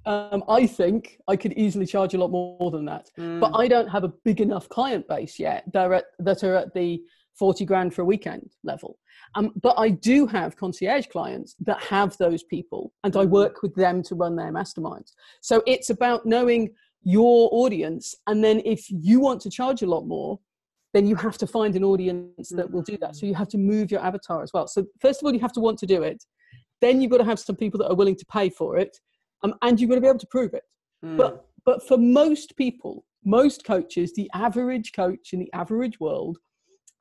[0.06, 3.10] um, I think I could easily charge a lot more than that.
[3.18, 3.40] Mm.
[3.40, 6.56] But I don't have a big enough client base yet that are at, that are
[6.56, 7.02] at the
[7.38, 8.99] 40 grand for a weekend level.
[9.35, 13.75] Um, but I do have concierge clients that have those people, and I work with
[13.75, 15.12] them to run their masterminds.
[15.40, 16.71] So it's about knowing
[17.05, 18.14] your audience.
[18.27, 20.38] And then if you want to charge a lot more,
[20.92, 23.16] then you have to find an audience that will do that.
[23.16, 24.66] So you have to move your avatar as well.
[24.66, 26.23] So, first of all, you have to want to do it.
[26.81, 28.99] Then you've got to have some people that are willing to pay for it.
[29.42, 30.64] Um, and you've got to be able to prove it.
[31.05, 31.16] Mm.
[31.16, 36.38] But, but for most people, most coaches, the average coach in the average world,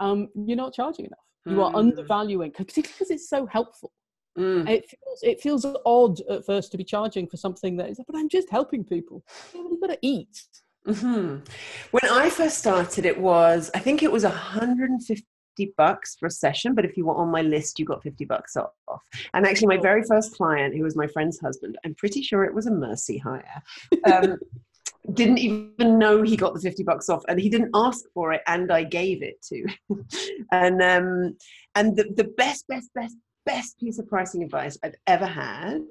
[0.01, 1.19] um, you're not charging enough.
[1.45, 1.65] You mm.
[1.65, 3.91] are undervaluing, particularly because it's so helpful.
[4.37, 4.67] Mm.
[4.69, 8.17] It feels it feels odd at first to be charging for something that is, but
[8.17, 9.23] I'm just helping people.
[9.53, 10.43] You've got to eat.
[10.87, 11.43] Mm-hmm.
[11.91, 16.73] When I first started, it was I think it was 150 bucks for a session,
[16.73, 18.71] but if you were on my list, you got 50 bucks off.
[19.33, 22.53] And actually, my very first client, who was my friend's husband, I'm pretty sure it
[22.53, 23.61] was a mercy hire.
[24.11, 24.37] Um,
[25.13, 28.41] didn't even know he got the 50 bucks off and he didn't ask for it
[28.47, 29.65] and i gave it to
[30.51, 31.35] and um
[31.75, 35.81] and the, the best best best best piece of pricing advice I've ever had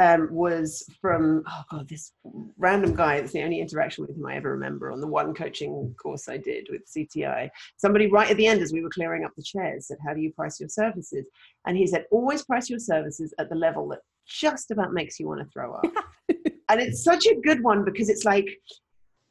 [0.00, 2.12] um, was from oh god this
[2.58, 5.94] random guy it's the only interaction with him i ever remember on the one coaching
[6.02, 9.30] course i did with cti somebody right at the end as we were clearing up
[9.36, 11.26] the chairs said how do you price your services?
[11.66, 15.28] And he said always price your services at the level that just about makes you
[15.28, 15.92] want to throw up
[16.68, 18.48] and it's such a good one because it's like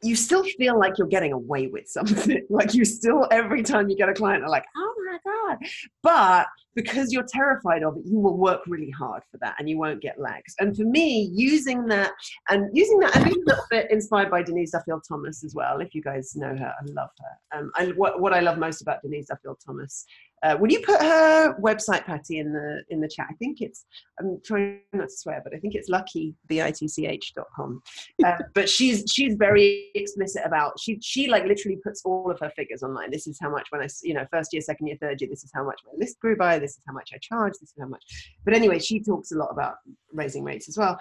[0.03, 2.45] you still feel like you're getting away with something.
[2.49, 5.57] like you still, every time you get a client, are like, oh my God.
[6.01, 9.77] But because you're terrified of it, you will work really hard for that and you
[9.77, 10.55] won't get lags.
[10.59, 12.11] And for me, using that
[12.49, 15.79] and using that, and a little bit inspired by Denise Duffield Thomas as well.
[15.79, 17.59] If you guys know her, I love her.
[17.59, 20.05] Um, and what, what I love most about Denise Duffield Thomas
[20.43, 23.27] uh, will you put her website, Patty, in the in the chat?
[23.29, 23.85] I think it's.
[24.19, 27.81] I'm trying not to swear, but I think it's luckybitch.com.
[28.25, 32.51] Uh, but she's she's very explicit about she she like literally puts all of her
[32.55, 33.09] figures online.
[33.09, 35.29] This is how much when I you know first year, second year, third year.
[35.29, 36.59] This is how much my list grew by.
[36.59, 37.53] This is how much I charge.
[37.53, 38.03] This is how much.
[38.43, 39.75] But anyway, she talks a lot about
[40.11, 40.97] raising rates as well.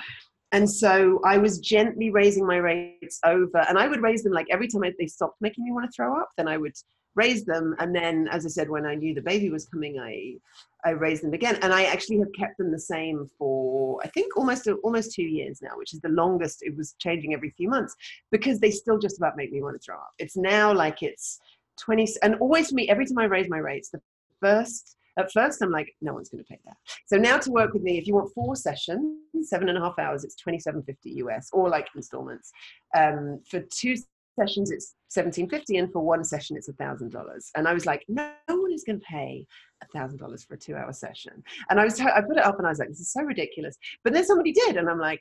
[0.52, 4.46] And so I was gently raising my rates over, and I would raise them like
[4.50, 6.74] every time they stopped making me want to throw up, then I would
[7.14, 7.74] raised them.
[7.78, 10.34] And then as i said when i knew the baby was coming i
[10.84, 11.58] i raised them again.
[11.62, 15.60] And i actually have kept them the same for i think almost almost two years
[15.62, 17.94] now which is the longest it was changing every few months
[18.30, 20.12] because they still just about make me want to throw up.
[20.18, 21.40] It's now like it's
[21.80, 24.00] 20 and always for me every time i raise my rates the
[24.40, 26.76] first at first i'm like no one's going to pay that.
[27.06, 29.98] So now to work with me if you want four sessions seven and a half
[29.98, 32.52] hours it's 2750 us or like installments
[32.96, 33.96] um, for two
[34.38, 38.04] sessions it's 1750 and for one session it's a thousand dollars and i was like
[38.08, 39.46] no, one is going to pay
[39.82, 42.58] a thousand dollars for a two hour session and i was i put it up
[42.58, 45.20] and i was like this is so ridiculous but then somebody did and i'm like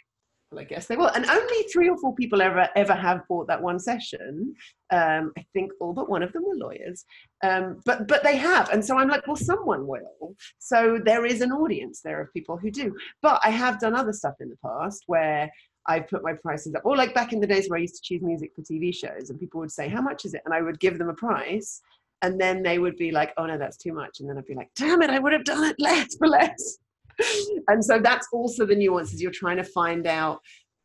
[0.51, 1.07] well, I guess they will.
[1.07, 4.53] And only three or four people ever ever have bought that one session.
[4.91, 7.05] Um, I think all but one of them were lawyers,
[7.43, 8.69] um, but but they have.
[8.69, 10.35] And so I'm like, well, someone will.
[10.59, 12.93] So there is an audience there of people who do.
[13.21, 15.49] But I have done other stuff in the past where
[15.87, 16.85] I put my prices up.
[16.85, 19.29] Or like back in the days where I used to choose music for TV shows
[19.29, 20.41] and people would say, How much is it?
[20.45, 21.81] And I would give them a price.
[22.21, 24.19] And then they would be like, Oh no, that's too much.
[24.19, 26.77] And then I'd be like, Damn it, I would have done it less for less.
[27.67, 30.39] and so that's also the nuances you're trying to find out,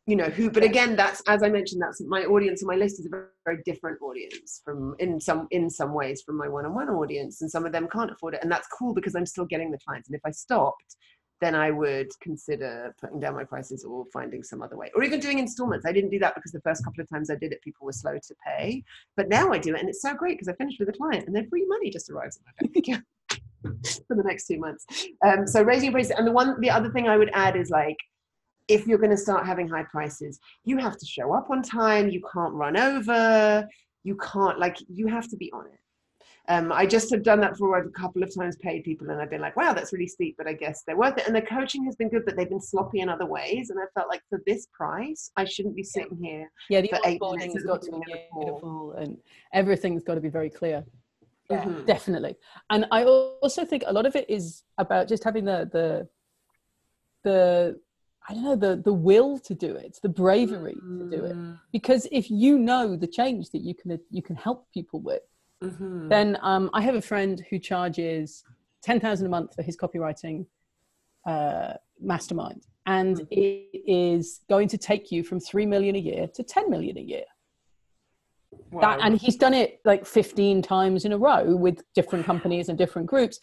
[0.06, 3.00] you know, who, but again, that's as I mentioned, that's my audience and my list
[3.00, 6.88] is a very, very different audience from in some in some ways from my one-on-one
[6.88, 7.42] audience.
[7.42, 8.40] And some of them can't afford it.
[8.42, 10.09] And that's cool because I'm still getting the clients.
[10.09, 10.96] And if I stopped,
[11.40, 15.20] then I would consider putting down my prices or finding some other way, or even
[15.20, 15.87] doing installments.
[15.87, 17.92] I didn't do that because the first couple of times I did it, people were
[17.92, 18.83] slow to pay.
[19.16, 21.27] But now I do it, and it's so great because I finished with a client,
[21.27, 23.05] and then free money just arrives in my bank
[24.09, 24.87] for the next two months.
[25.25, 27.96] Um, so raising prices, and the one, the other thing I would add is like,
[28.68, 32.09] if you're going to start having high prices, you have to show up on time.
[32.09, 33.68] You can't run over.
[34.03, 35.79] You can't like you have to be on it
[36.48, 39.30] um, I just have done that for a couple of times, paid people, and I've
[39.30, 41.26] been like, wow, that's really steep, but I guess they're worth it.
[41.26, 43.70] And the coaching has been good, but they've been sloppy in other ways.
[43.70, 46.50] And I felt like for this price, I shouldn't be sitting here.
[46.70, 48.00] Yeah, the onboarding has got to be
[48.38, 49.18] beautiful, and
[49.52, 50.85] everything's got to be very clear.
[51.50, 51.85] Yeah, mm-hmm.
[51.85, 52.37] definitely.
[52.70, 56.09] And I also think a lot of it is about just having the the
[57.22, 57.80] the
[58.28, 60.98] I don't know the the will to do it, the bravery mm.
[61.11, 61.37] to do it.
[61.37, 61.59] Mm.
[61.72, 65.22] Because if you know the change that you can you can help people with,
[65.66, 66.09] Mm-hmm.
[66.09, 68.44] Then um, I have a friend who charges
[68.83, 70.46] ten thousand a month for his copywriting
[71.26, 73.26] uh, mastermind, and mm-hmm.
[73.31, 77.02] it is going to take you from three million a year to ten million a
[77.02, 77.24] year.
[78.70, 78.81] Wow.
[78.81, 82.76] That, and he's done it like 15 times in a row with different companies and
[82.76, 83.38] different groups.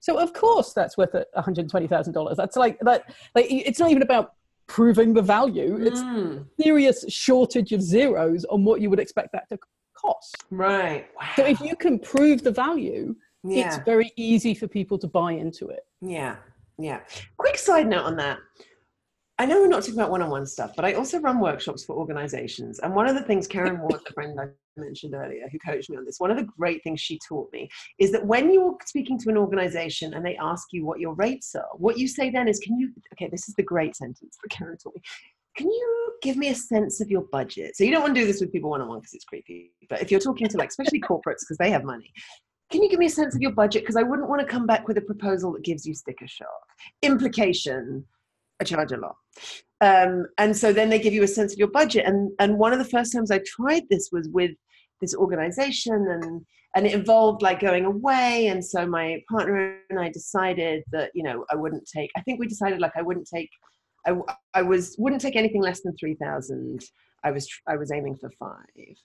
[0.00, 2.36] So of course that's worth $120,000.
[2.36, 3.04] That's like that.
[3.34, 4.34] Like it's not even about
[4.68, 5.78] proving the value.
[5.80, 6.44] It's mm.
[6.60, 9.58] serious shortage of zeros on what you would expect that to
[10.00, 10.36] cost.
[10.50, 11.06] Right.
[11.16, 11.28] Wow.
[11.36, 13.66] So if you can prove the value, Yeah.
[13.66, 15.86] it's very easy for people to buy into it.
[16.00, 16.36] Yeah,
[16.78, 17.00] yeah.
[17.36, 18.38] Quick side note on that.
[19.40, 22.80] I know we're not talking about one-on-one stuff, but I also run workshops for organizations.
[22.80, 25.96] And one of the things Karen Ward, the friend I mentioned earlier, who coached me
[25.96, 27.68] on this, one of the great things she taught me
[28.00, 31.54] is that when you're speaking to an organization and they ask you what your rates
[31.54, 34.48] are, what you say then is, "Can you?" Okay, this is the great sentence that
[34.50, 35.02] Karen taught me.
[35.58, 37.76] Can you give me a sense of your budget?
[37.76, 39.72] So you don't want to do this with people one-on-one because it's creepy.
[39.90, 42.12] But if you're talking to like, especially corporates because they have money,
[42.70, 43.82] can you give me a sense of your budget?
[43.82, 46.46] Because I wouldn't want to come back with a proposal that gives you sticker shock.
[47.02, 48.04] Implication,
[48.60, 49.16] I charge a lot.
[49.80, 52.04] Um, and so then they give you a sense of your budget.
[52.06, 54.52] And, and one of the first times I tried this was with
[55.00, 58.46] this organization and, and it involved like going away.
[58.46, 62.38] And so my partner and I decided that, you know, I wouldn't take, I think
[62.38, 63.50] we decided like I wouldn't take,
[64.08, 66.84] I, I was, wouldn't take anything less than 3,000.
[67.24, 68.96] I was, I was aiming for five.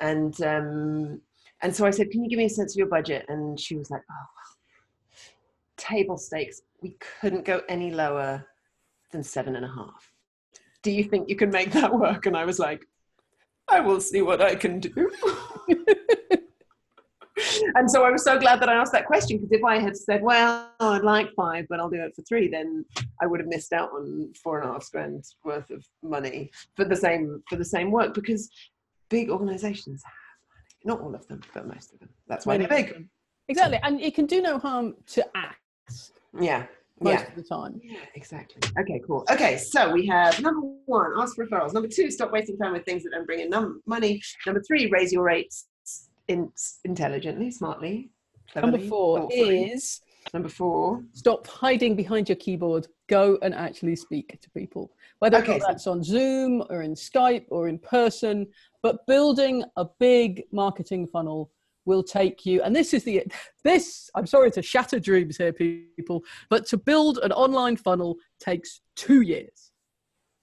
[0.00, 1.20] And, um,
[1.62, 3.24] and so I said, Can you give me a sense of your budget?
[3.28, 5.22] And she was like, Oh,
[5.76, 6.62] table stakes.
[6.80, 8.44] We couldn't go any lower
[9.10, 10.10] than seven and a half.
[10.82, 12.26] Do you think you can make that work?
[12.26, 12.84] And I was like,
[13.68, 15.10] I will see what I can do.
[17.76, 19.96] and so I was so glad that I asked that question because if I had
[19.96, 22.84] said, well, I'd like five, but I'll do it for three, then
[23.20, 26.84] I would have missed out on four and a half grand worth of money for
[26.84, 28.50] the same for the same work because
[29.08, 30.12] big organizations have
[30.54, 30.96] money.
[30.96, 32.08] Not all of them, but most of them.
[32.28, 33.08] That's why they're big.
[33.48, 33.78] Exactly.
[33.82, 36.66] And it can do no harm to ask Yeah.
[37.00, 37.28] most Yeah.
[37.28, 37.80] of the time.
[37.82, 38.60] Yeah, exactly.
[38.80, 39.24] Okay, cool.
[39.30, 41.72] Okay, so we have number one, ask for referrals.
[41.74, 44.22] Number two, stop wasting time with things that don't bring in num- money.
[44.46, 45.66] Number three, raise your rates
[46.28, 46.52] in-
[46.84, 48.10] intelligently, smartly.
[48.52, 49.64] Cleverly, Number four thoughtfully.
[49.64, 50.00] is
[50.34, 51.04] Number four.
[51.12, 52.86] stop hiding behind your keyboard.
[53.08, 54.92] Go and actually speak to people.
[55.20, 58.46] Whether Okay, not so- that's on Zoom or in Skype or in person,
[58.82, 61.50] but building a big marketing funnel
[61.84, 63.24] will take you and this is the
[63.64, 68.82] this i'm sorry to shatter dreams here people but to build an online funnel takes
[68.94, 69.72] two years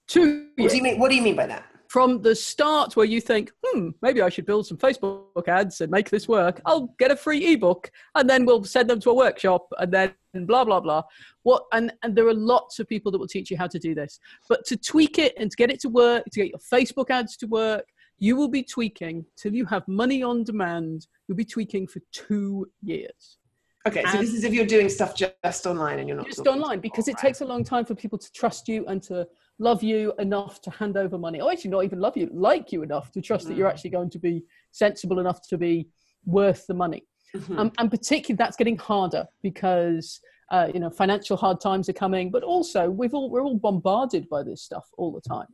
[0.06, 0.98] two What years do you mean?
[0.98, 1.64] What do you mean by that?
[1.90, 5.90] From the start where you think, hmm, maybe I should build some Facebook ads and
[5.90, 6.60] make this work.
[6.64, 10.14] I'll get a free ebook and then we'll send them to a workshop and then
[10.46, 11.02] blah blah blah.
[11.42, 13.92] What and and there are lots of people that will teach you how to do
[13.92, 14.20] this.
[14.48, 17.36] But to tweak it and to get it to work, to get your Facebook ads
[17.38, 17.86] to work,
[18.18, 21.08] you will be tweaking till you have money on demand.
[21.26, 23.39] You'll be tweaking for two years.
[23.88, 26.46] Okay, so And- this is if you're doing stuff just online and you're not Just
[26.46, 29.26] online because it people, takes a long time for people to trust you and to
[29.58, 31.40] love you enough to hand over money.
[31.40, 33.72] Or actually not even love you, like you enough to trust that you're Mm.
[33.72, 35.88] actually going to be sensible enough to be
[36.26, 37.04] worth the money.
[37.32, 37.42] right?
[37.44, 37.58] Mhm.
[37.58, 42.30] Um, and particularly that's getting harder because uh, you know financial hard times are coming,
[42.30, 45.46] but also we've all we're all bombarded by this stuff all the time.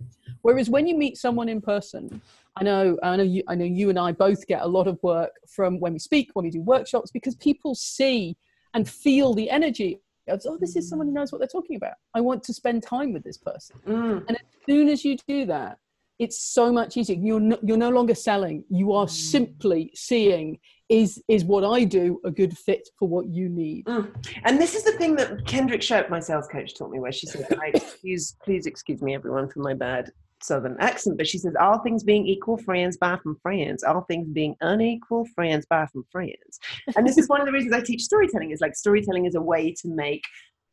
[0.43, 2.21] Whereas when you meet someone in person,
[2.57, 5.03] I know I know you I know you and I both get a lot of
[5.03, 8.37] work from when we speak, when we do workshops, because people see
[8.75, 11.95] and feel the energy of oh, this is someone who knows what they're talking about.
[12.15, 13.77] I want to spend time with this person.
[13.87, 14.25] Mm.
[14.29, 15.79] And as soon as you do that,
[16.19, 17.17] it's so much easier.
[17.17, 18.65] You're no, you're no longer selling.
[18.71, 23.49] You are simply seeing is is what I do a good fit for what you
[23.49, 23.87] need.
[23.87, 24.15] Mm.
[24.45, 27.27] And this is the thing that Kendrick Shope, my sales coach, taught me, where she
[27.27, 30.11] said, I please excuse me, everyone, for my bad
[30.43, 33.83] southern accent, but she says, all things being equal, friends buy from friends.
[33.83, 36.61] All things being unequal, friends buy from friends.
[36.97, 39.41] And this is one of the reasons I teach storytelling is like storytelling is a
[39.41, 40.23] way to make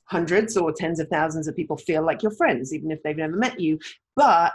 [0.06, 3.38] hundreds or tens of thousands of people feel like you're friends, even if they've never
[3.38, 3.80] met you.
[4.16, 4.52] But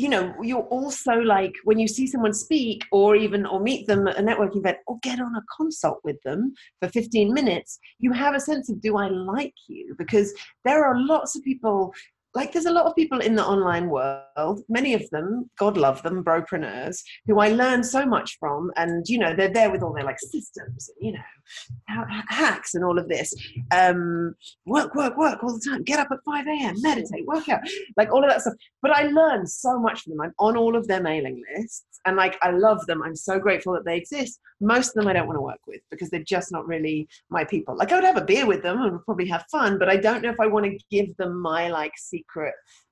[0.00, 4.08] you know, you're also like when you see someone speak or even or meet them
[4.08, 8.10] at a networking event or get on a consult with them for 15 minutes, you
[8.10, 9.94] have a sense of do I like you?
[9.98, 10.32] Because
[10.64, 11.92] there are lots of people
[12.34, 16.02] like there's a lot of people in the online world, many of them, God love
[16.02, 18.70] them, bropreneurs, who I learn so much from.
[18.76, 22.98] And, you know, they're there with all their like systems, you know, hacks and all
[22.98, 23.34] of this.
[23.72, 25.82] Um, work, work, work all the time.
[25.82, 27.60] Get up at 5 a.m., meditate, work out,
[27.96, 28.54] like all of that stuff.
[28.80, 30.20] But I learn so much from them.
[30.20, 33.02] I'm on all of their mailing lists and like I love them.
[33.02, 34.40] I'm so grateful that they exist.
[34.60, 37.44] Most of them I don't want to work with because they're just not really my
[37.44, 37.76] people.
[37.76, 40.22] Like I would have a beer with them and probably have fun, but I don't
[40.22, 42.19] know if I want to give them my like secret,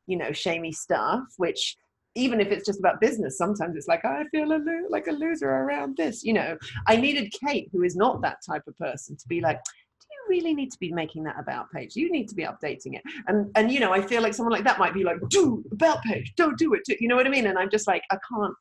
[0.06, 1.76] you know, shamey stuff, which
[2.14, 5.12] even if it's just about business, sometimes it's like I feel a lo- like a
[5.12, 6.24] loser around this.
[6.24, 9.60] You know, I needed Kate, who is not that type of person, to be like,
[9.64, 11.94] "Do you really need to be making that about page?
[11.94, 14.64] You need to be updating it." And and you know, I feel like someone like
[14.64, 17.30] that might be like, "Do about page, don't do it." Do, you know what I
[17.30, 17.46] mean?
[17.46, 18.54] And I'm just like, I can't,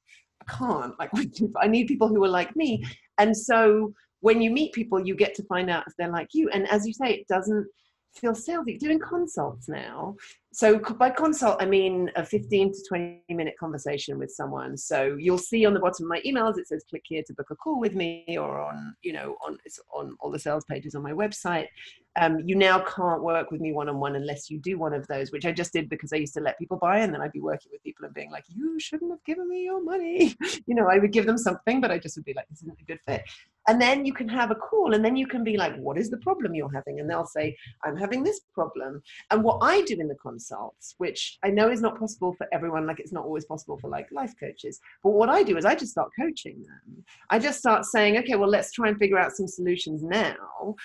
[0.48, 1.00] I can't.
[1.00, 1.12] Like,
[1.58, 2.84] I need people who are like me.
[3.18, 6.50] And so when you meet people, you get to find out if they're like you.
[6.50, 7.68] And as you say, it doesn't
[8.15, 8.78] feel salesy.
[8.80, 10.15] Doing consults now.
[10.54, 14.77] So by consult, I mean a 15 to 20 minute conversation with someone.
[14.77, 17.48] So you'll see on the bottom of my emails, it says click here to book
[17.52, 20.95] a call with me or on, you know, on, it's on all the sales pages
[20.95, 21.67] on my website.
[22.19, 25.45] Um, you now can't work with me one-on-one unless you do one of those, which
[25.45, 27.69] I just did because I used to let people buy and then I'd be working
[27.71, 30.35] with people and being like, you shouldn't have given me your money.
[30.65, 32.81] you know, I would give them something, but I just would be like, this isn't
[32.81, 33.21] a good fit.
[33.67, 36.10] And then you can have a call and then you can be like, what is
[36.10, 37.00] the problem you're having?
[37.00, 39.02] And they'll say, I'm having this problem.
[39.29, 40.15] And what I do in the
[40.98, 44.08] which I know is not possible for everyone, like it's not always possible for like
[44.12, 47.04] life coaches, but what I do is I just start coaching them.
[47.29, 50.75] I just start saying, okay, well, let's try and figure out some solutions now.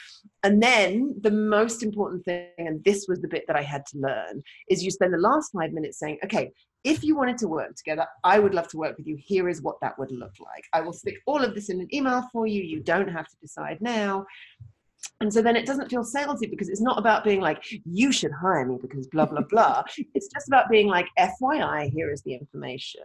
[0.42, 3.98] And then the most important thing, and this was the bit that I had to
[3.98, 6.50] learn, is you spend the last five minutes saying, okay,
[6.84, 9.16] if you wanted to work together, I would love to work with you.
[9.16, 10.64] Here is what that would look like.
[10.72, 12.60] I will stick all of this in an email for you.
[12.60, 14.26] You don't have to decide now.
[15.20, 18.32] And so then it doesn't feel salesy because it's not about being like, you should
[18.32, 19.84] hire me because blah, blah, blah.
[20.14, 23.02] it's just about being like, FYI, here is the information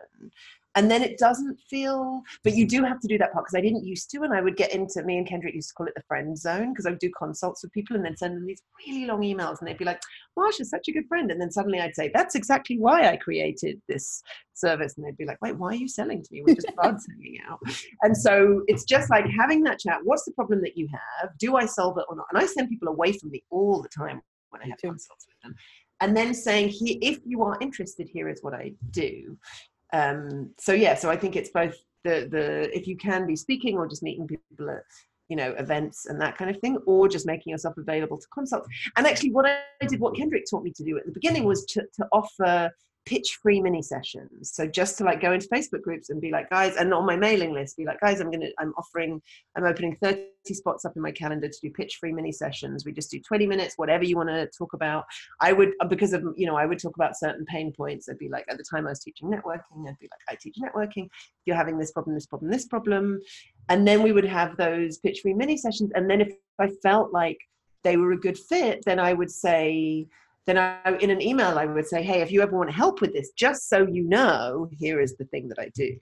[0.77, 2.77] and then it doesn't feel but you mm-hmm.
[2.77, 4.73] do have to do that part because i didn't used to and i would get
[4.73, 7.11] into me and kendrick used to call it the friend zone because i would do
[7.17, 10.01] consults with people and then send them these really long emails and they'd be like
[10.37, 13.81] marsha's such a good friend and then suddenly i'd say that's exactly why i created
[13.89, 14.21] this
[14.53, 16.43] service and they'd be like wait why are you selling to me?
[16.45, 17.59] We're just buds hanging out.
[18.01, 21.37] And so it's just like having that chat what's the problem that you have?
[21.37, 22.27] Do i solve it or not?
[22.31, 25.39] And i send people away from me all the time when i have consults with
[25.43, 25.55] them.
[25.99, 29.37] And then saying if you are interested here is what i do
[29.93, 33.77] um, so yeah so i think it's both the the if you can be speaking
[33.77, 34.83] or just meeting people at
[35.29, 38.65] you know events and that kind of thing or just making yourself available to consult.
[38.95, 41.65] And actually what i did what kendrick taught me to do at the beginning was
[41.65, 42.71] to, to offer
[43.07, 44.51] pitch free mini sessions.
[44.53, 47.15] So just to like go into Facebook groups and be like, guys, and on my
[47.15, 49.21] mailing list, be like, guys, I'm gonna, I'm offering,
[49.55, 52.83] I'm opening 30 spots up in my calendar to do pitch free mini sessions.
[52.83, 55.05] We just do 20 minutes, whatever you want to talk about.
[55.39, 58.09] I would, uh, because of, you know, I would talk about certain pain points.
[58.09, 60.57] I'd be like, at the time I was teaching networking, I'd be like, I teach
[60.61, 61.07] networking.
[61.45, 63.21] You're having this problem, this problem, this problem.
[63.69, 65.91] And then we would have those pitch free mini sessions.
[65.95, 67.37] And then if I felt like
[67.85, 70.07] they were a good fit, then I would say,
[70.47, 73.13] then I, in an email I would say, hey, if you ever want help with
[73.13, 75.95] this, just so you know, here is the thing that I do.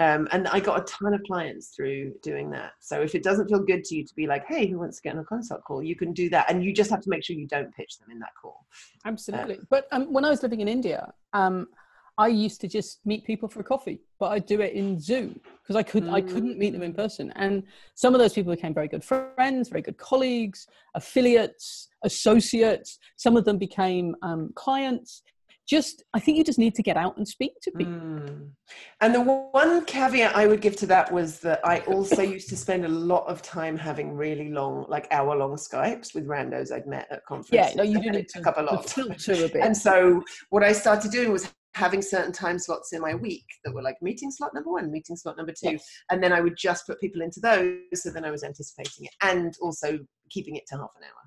[0.00, 2.72] Um, and I got a ton of clients through doing that.
[2.78, 5.02] So if it doesn't feel good to you to be like, hey, who wants to
[5.02, 7.24] get on a consult call, you can do that, and you just have to make
[7.24, 8.64] sure you don't pitch them in that call.
[9.04, 9.56] Absolutely.
[9.56, 11.66] Um, but um, when I was living in India, um,
[12.18, 15.76] I used to just meet people for coffee, but I'd do it in Zoom because
[15.76, 16.12] I could mm.
[16.12, 17.32] I couldn't meet them in person.
[17.36, 17.62] And
[17.94, 20.66] some of those people became very good friends, very good colleagues,
[20.96, 22.98] affiliates, associates.
[23.16, 25.22] Some of them became um, clients.
[25.68, 27.92] Just I think you just need to get out and speak to people.
[27.92, 28.48] Mm.
[29.00, 32.56] And the one caveat I would give to that was that I also used to
[32.56, 36.86] spend a lot of time having really long, like hour long Skypes with randos I'd
[36.86, 37.52] met at conferences.
[37.52, 38.16] Yeah, no, you didn't.
[38.16, 38.86] It took up a lot.
[38.88, 39.62] To, to a bit.
[39.62, 43.72] And so what I started doing was having certain time slots in my week that
[43.72, 45.72] were like meeting slot number one, meeting slot number two.
[45.72, 45.88] Yes.
[46.10, 48.02] And then I would just put people into those.
[48.02, 49.98] So then I was anticipating it and also
[50.28, 51.22] keeping it to half an hour.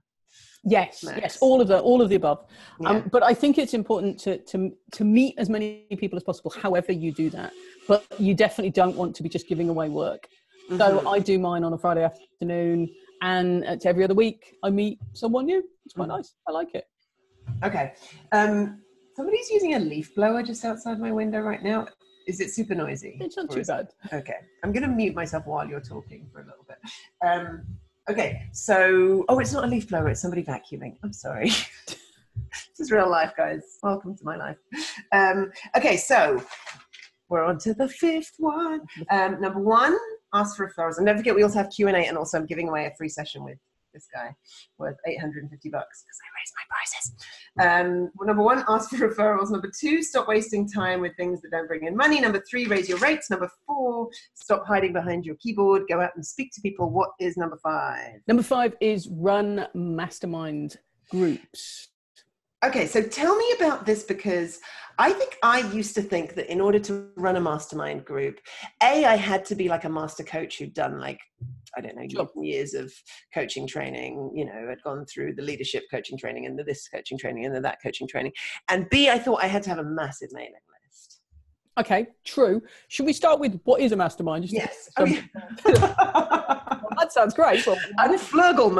[0.63, 2.45] Yes, yes, all of the all of the above.
[2.79, 2.89] Yeah.
[2.89, 6.51] Um, but I think it's important to to to meet as many people as possible,
[6.51, 7.51] however you do that.
[7.87, 10.27] But you definitely don't want to be just giving away work.
[10.69, 10.77] Mm-hmm.
[10.77, 12.89] So I do mine on a Friday afternoon,
[13.23, 15.63] and it's every other week I meet someone new.
[15.85, 16.17] It's quite mm-hmm.
[16.17, 16.35] nice.
[16.47, 16.85] I like it.
[17.63, 17.93] Okay.
[18.31, 18.81] Um,
[19.15, 21.87] Somebody's using a leaf blower just outside my window right now.
[22.27, 23.17] Is it super noisy?
[23.19, 23.89] It's not too bad.
[24.05, 24.13] It?
[24.13, 24.35] Okay.
[24.63, 26.77] I'm going to mute myself while you're talking for a little bit.
[27.27, 27.63] Um,
[28.09, 28.43] okay.
[28.53, 30.09] So, oh, it's not a leaf blower.
[30.09, 30.95] It's somebody vacuuming.
[31.03, 31.49] I'm sorry.
[31.87, 33.79] this is real life, guys.
[33.83, 34.57] Welcome to my life.
[35.11, 35.97] Um, okay.
[35.97, 36.41] So
[37.27, 38.81] we're on to the fifth one.
[39.09, 39.97] Um, number one,
[40.33, 40.99] ask for referrals.
[40.99, 43.43] And don't forget, we also have Q&A and also I'm giving away a free session
[43.43, 43.57] with
[43.93, 44.33] this guy
[44.77, 47.13] worth 850 bucks because I raised my prices.
[47.59, 49.51] Um, well, number one, ask for referrals.
[49.51, 52.19] Number two, stop wasting time with things that don't bring in money.
[52.19, 53.29] Number three, raise your rates.
[53.29, 55.83] Number four, stop hiding behind your keyboard.
[55.89, 56.89] Go out and speak to people.
[56.89, 58.21] What is number five?
[58.27, 60.77] Number five is run mastermind
[61.09, 61.90] groups.
[62.63, 64.59] Okay, so tell me about this because
[64.99, 68.39] I think I used to think that in order to run a mastermind group,
[68.83, 71.19] A, I had to be like a master coach who'd done like,
[71.75, 72.29] I don't know, sure.
[72.43, 72.93] years of
[73.33, 77.17] coaching training, you know, had gone through the leadership coaching training and the this coaching
[77.17, 78.31] training and the that coaching training.
[78.69, 80.51] And B, I thought I had to have a massive mailing
[80.85, 81.21] list.
[81.79, 82.61] Okay, true.
[82.89, 84.43] Should we start with what is a mastermind?
[84.43, 84.87] Just yes.
[84.97, 85.21] Oh, yeah.
[85.65, 87.65] well, that sounds great.
[87.65, 88.71] Well, and Flurgle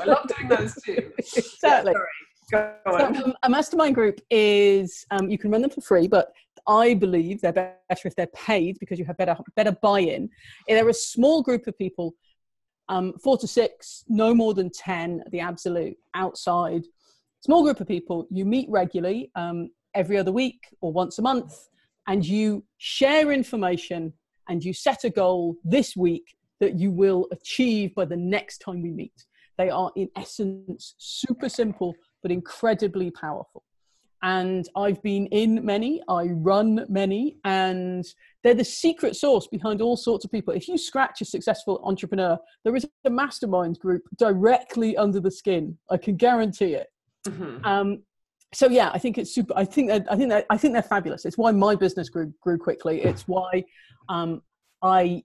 [0.00, 1.12] I love doing those too.
[1.22, 1.92] Certainly.
[1.92, 1.98] Yeah,
[2.44, 6.32] so, um, a mastermind group is um, you can run them for free, but
[6.66, 10.28] I believe they're better if they're paid because you have better better buy-in.
[10.68, 12.14] They're a small group of people
[12.88, 16.82] um, four to six, no more than 10, the absolute outside.
[17.40, 21.68] Small group of people, you meet regularly um, every other week or once a month,
[22.06, 24.12] and you share information
[24.48, 28.82] and you set a goal this week that you will achieve by the next time
[28.82, 29.24] we meet.
[29.58, 33.62] They are, in essence, super simple but incredibly powerful
[34.22, 38.04] and I've been in many, I run many, and
[38.44, 40.54] they're the secret source behind all sorts of people.
[40.54, 45.76] If you scratch a successful entrepreneur, there is a mastermind group directly under the skin.
[45.90, 46.86] I can guarantee it.
[47.26, 47.64] Mm-hmm.
[47.64, 48.02] Um,
[48.54, 49.54] so yeah, I think it's super.
[49.56, 51.24] I think that I think that I think they're fabulous.
[51.24, 53.02] It's why my business grew grew quickly.
[53.02, 53.64] It's why
[54.08, 54.42] um,
[54.82, 55.24] I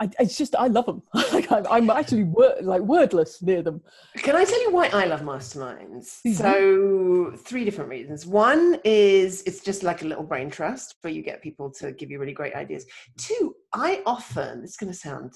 [0.00, 1.02] I, it's just I love them.
[1.32, 3.82] like I'm, I'm actually word, like wordless near them.
[4.16, 6.22] Can I tell you why I love masterminds?
[6.26, 6.32] Mm-hmm.
[6.32, 8.24] So three different reasons.
[8.24, 12.10] One is it's just like a little brain trust where you get people to give
[12.10, 12.86] you really great ideas.
[13.18, 15.34] Two, I often it's going to sound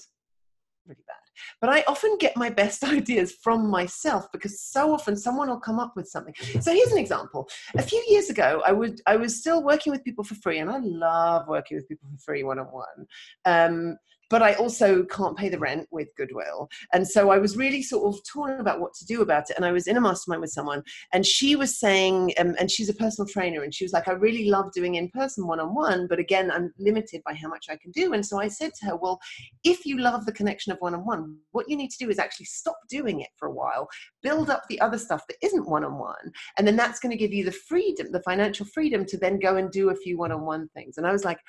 [0.87, 1.15] really bad,
[1.61, 5.77] but I often get my best ideas from myself because so often someone will come
[5.77, 6.33] up with something.
[6.59, 7.47] So here's an example.
[7.77, 10.71] A few years ago, I would I was still working with people for free, and
[10.71, 13.97] I love working with people for free one on one
[14.29, 16.69] but I also can't pay the rent with Goodwill.
[16.93, 19.55] And so I was really sort of torn about what to do about it.
[19.55, 22.89] And I was in a mastermind with someone, and she was saying, um, and she's
[22.89, 25.73] a personal trainer, and she was like, I really love doing in person one on
[25.73, 28.13] one, but again, I'm limited by how much I can do.
[28.13, 29.19] And so I said to her, Well,
[29.63, 32.19] if you love the connection of one on one, what you need to do is
[32.19, 33.87] actually stop doing it for a while,
[34.21, 36.31] build up the other stuff that isn't one on one.
[36.57, 39.57] And then that's going to give you the freedom, the financial freedom to then go
[39.57, 40.97] and do a few one on one things.
[40.97, 41.39] And I was like,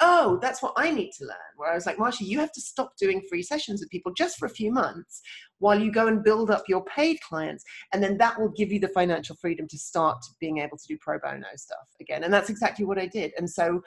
[0.00, 1.36] oh, that's what I need to learn.
[1.56, 4.38] Where I was like, Marsha, you have to stop doing free sessions with people just
[4.38, 5.20] for a few months
[5.58, 7.64] while you go and build up your paid clients.
[7.92, 10.96] And then that will give you the financial freedom to start being able to do
[11.00, 12.24] pro bono stuff again.
[12.24, 13.32] And that's exactly what I did.
[13.38, 13.80] And so,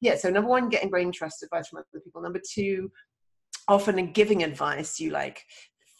[0.00, 2.22] yeah, so number one, getting brain trust advice from other people.
[2.22, 2.90] Number two,
[3.68, 5.42] often in giving advice, you like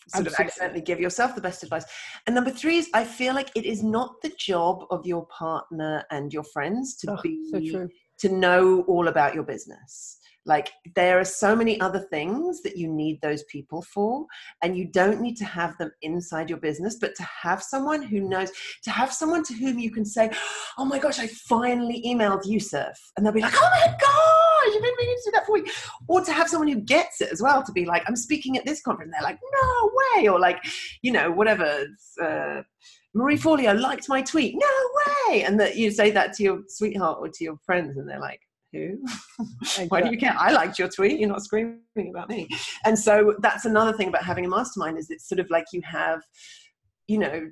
[0.09, 0.45] sort Absolutely.
[0.45, 1.85] of accidentally give yourself the best advice.
[2.27, 6.05] And number three is I feel like it is not the job of your partner
[6.11, 7.89] and your friends to oh, be so
[8.23, 10.19] to know all about your business.
[10.45, 14.27] Like there are so many other things that you need those people for,
[14.63, 18.29] and you don't need to have them inside your business, but to have someone who
[18.29, 18.51] knows,
[18.83, 20.31] to have someone to whom you can say,
[20.79, 22.99] Oh my gosh, I finally emailed Yusuf.
[23.17, 25.71] And they'll be like, Oh my gosh, you've been meaning to do that for me.
[26.09, 28.67] Or to have someone who gets it as well, to be like, I'm speaking at
[28.67, 29.13] this conference.
[29.13, 30.29] And they're like, No way.
[30.29, 30.59] Or like,
[31.03, 31.87] you know, whatever.
[32.21, 32.63] Uh,
[33.15, 34.55] Marie Forleo liked my tweet.
[34.55, 35.45] No way.
[35.45, 38.41] And that you say that to your sweetheart or to your friends, and they're like,
[38.73, 38.99] who?
[39.89, 40.35] Why do you care?
[40.39, 41.21] I liked your tweet.
[41.21, 42.49] You're not screaming about me.
[42.85, 45.83] And so that's another thing about having a mastermind is it's sort of like you
[45.85, 46.23] have,
[47.07, 47.51] you know,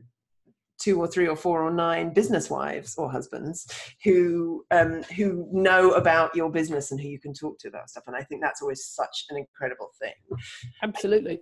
[0.81, 3.67] two or three or four or nine business wives or husbands
[4.05, 8.05] who um, who know about your business and who you can talk to about stuff.
[8.07, 10.15] And I think that's always such an incredible thing.
[10.83, 11.41] Absolutely.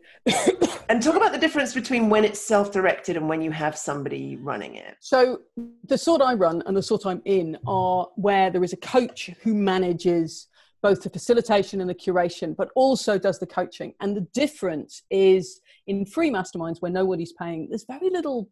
[0.88, 4.74] and talk about the difference between when it's self-directed and when you have somebody running
[4.74, 4.96] it.
[5.00, 5.40] So
[5.84, 9.30] the sort I run and the sort I'm in are where there is a coach
[9.42, 10.48] who manages
[10.82, 13.94] both the facilitation and the curation, but also does the coaching.
[14.00, 18.48] And the difference is in free masterminds where nobody's paying, there's very little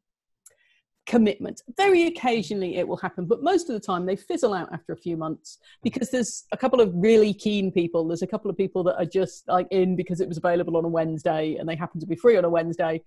[1.06, 1.62] commitment.
[1.76, 4.96] Very occasionally it will happen, but most of the time they fizzle out after a
[4.96, 8.06] few months because there's a couple of really keen people.
[8.06, 10.84] There's a couple of people that are just like in because it was available on
[10.84, 13.02] a Wednesday and they happen to be free on a Wednesday.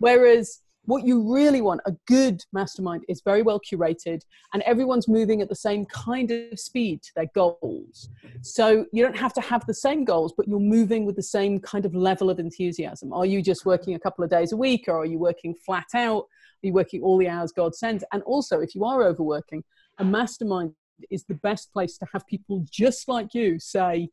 [0.00, 4.20] Whereas what you really want, a good mastermind, is very well curated
[4.54, 8.08] and everyone's moving at the same kind of speed to their goals.
[8.42, 11.60] So you don't have to have the same goals, but you're moving with the same
[11.60, 13.12] kind of level of enthusiasm.
[13.12, 15.88] Are you just working a couple of days a week or are you working flat
[15.94, 16.26] out?
[16.62, 18.04] Are you working all the hours God sends?
[18.12, 19.64] And also, if you are overworking,
[19.98, 20.72] a mastermind
[21.10, 24.08] is the best place to have people just like you say,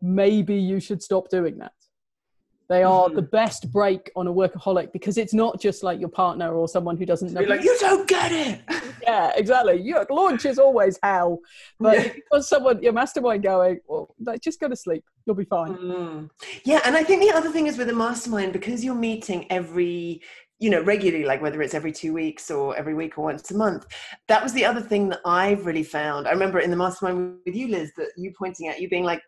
[0.00, 1.72] maybe you should stop doing that.
[2.68, 3.16] They are mm-hmm.
[3.16, 6.98] the best brake on a workaholic because it's not just like your partner or someone
[6.98, 7.40] who doesn't know.
[7.40, 8.60] like, you don't get it.
[9.02, 9.80] yeah, exactly.
[9.80, 11.38] Your launch is always hell.
[11.80, 12.12] But yeah.
[12.12, 15.02] because someone, your mastermind going, well, just go to sleep.
[15.24, 15.76] You'll be fine.
[15.76, 16.30] Mm.
[16.64, 16.82] Yeah.
[16.84, 20.20] And I think the other thing is with a mastermind, because you're meeting every
[20.58, 23.56] you know regularly like whether it's every two weeks or every week or once a
[23.56, 23.86] month.
[24.26, 26.26] That was the other thing that i've really found.
[26.26, 29.22] I remember in the mastermind with you liz that you pointing out you being like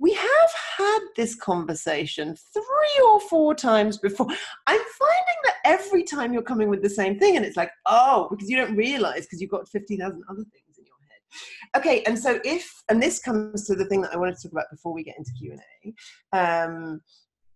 [0.00, 4.28] we have had this conversation three or four times before.
[4.28, 8.28] I'm finding that every time you're coming with the same thing and it's like oh
[8.30, 11.76] because you don't realize because you've got 50000 other things in your head.
[11.76, 14.52] Okay and so if and this comes to the thing that i wanted to talk
[14.52, 17.00] about before we get into q&a um,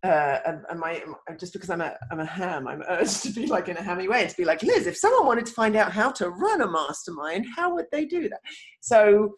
[0.03, 1.01] uh, and, and my
[1.39, 4.09] just because I'm a I'm a ham, I'm urged to be like in a hammy
[4.09, 4.87] way to be like Liz.
[4.87, 8.29] If someone wanted to find out how to run a mastermind, how would they do
[8.29, 8.41] that?
[8.81, 9.35] So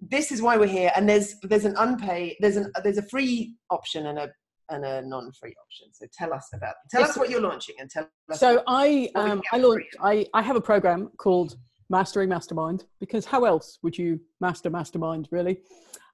[0.00, 0.90] this is why we're here.
[0.96, 4.28] And there's there's an unpaid there's an there's a free option and a
[4.70, 5.88] and a non-free option.
[5.92, 8.40] So tell us about tell us what you're launching and tell us.
[8.40, 11.56] So I um, I launched I, I have a program called
[11.90, 15.60] Mastering Mastermind because how else would you master mastermind really?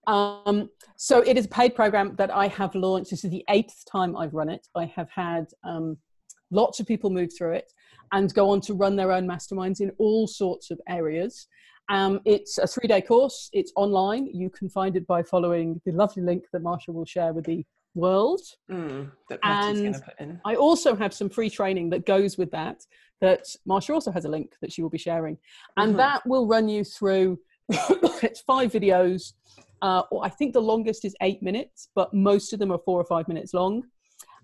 [0.07, 3.11] Um, so it is a paid program that I have launched.
[3.11, 4.67] This is the eighth time I've run it.
[4.75, 5.97] I have had um,
[6.51, 7.73] lots of people move through it
[8.13, 11.49] and go on to run their own masterminds in all sorts of areas.
[11.91, 14.27] Um, it's a three day course, it's online.
[14.27, 17.65] You can find it by following the lovely link that Marsha will share with the
[17.95, 18.41] world.
[18.71, 19.11] Mm,
[19.43, 22.83] and I also have some free training that goes with that,
[23.21, 25.37] that Marsha also has a link that she will be sharing.
[25.77, 25.99] And mm-hmm.
[25.99, 27.39] that will run you through
[28.23, 29.33] it's five videos.
[29.83, 33.05] Uh, I think the longest is eight minutes, but most of them are four or
[33.05, 33.83] five minutes long.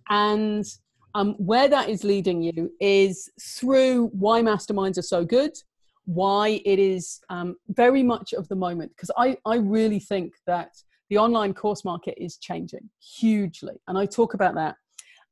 [0.08, 0.64] And
[1.14, 5.52] um, where that is leading you is through why masterminds are so good,
[6.04, 8.92] why it is um, very much of the moment.
[8.94, 10.70] Because I, I really think that
[11.08, 13.74] the online course market is changing hugely.
[13.88, 14.76] And I talk about that.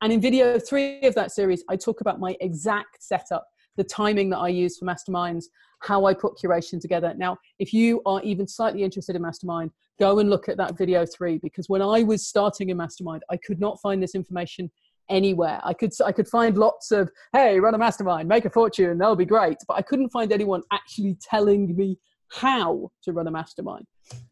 [0.01, 3.47] And in video three of that series, I talk about my exact setup,
[3.79, 5.45] the timing that I use for masterminds,
[5.81, 7.15] how I put curation together.
[7.17, 11.07] Now, if you are even slightly interested in mastermind, go and look at that video
[11.07, 14.71] three because when I was starting a mastermind, I could not find this information
[15.09, 15.61] anywhere.
[15.65, 19.17] I could I could find lots of hey, run a mastermind, make a fortune, that'll
[19.17, 21.99] be great, but I couldn't find anyone actually telling me
[22.31, 23.87] how to run a mastermind.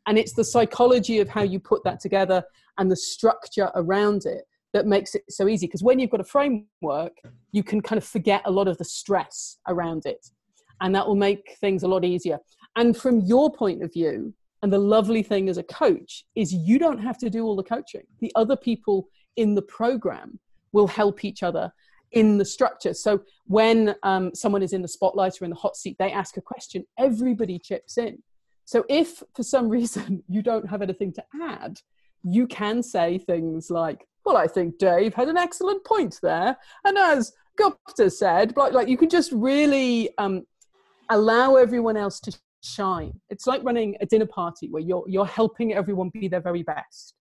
[0.06, 2.42] And it's the psychology of how you put that together
[2.78, 4.44] and the structure around it
[4.76, 7.16] that makes it so easy because when you've got a framework,
[7.52, 10.26] you can kind of forget a lot of the stress around it.
[10.82, 12.38] And that will make things a lot easier.
[12.76, 16.78] And from your point of view, and the lovely thing as a coach is you
[16.78, 18.02] don't have to do all the coaching.
[18.20, 20.38] The other people in the program
[20.72, 21.72] will help each other
[22.12, 22.92] in the structure.
[22.92, 26.36] So when um, someone is in the spotlight or in the hot seat, they ask
[26.36, 28.22] a question, everybody chips in.
[28.66, 31.80] So if for some reason you don't have anything to add,
[32.22, 36.56] you can say things like, well, I think Dave had an excellent point there.
[36.84, 40.42] And as Gupta said, like, like you can just really um,
[41.08, 43.12] allow everyone else to shine.
[43.30, 47.14] It's like running a dinner party where you're, you're helping everyone be their very best.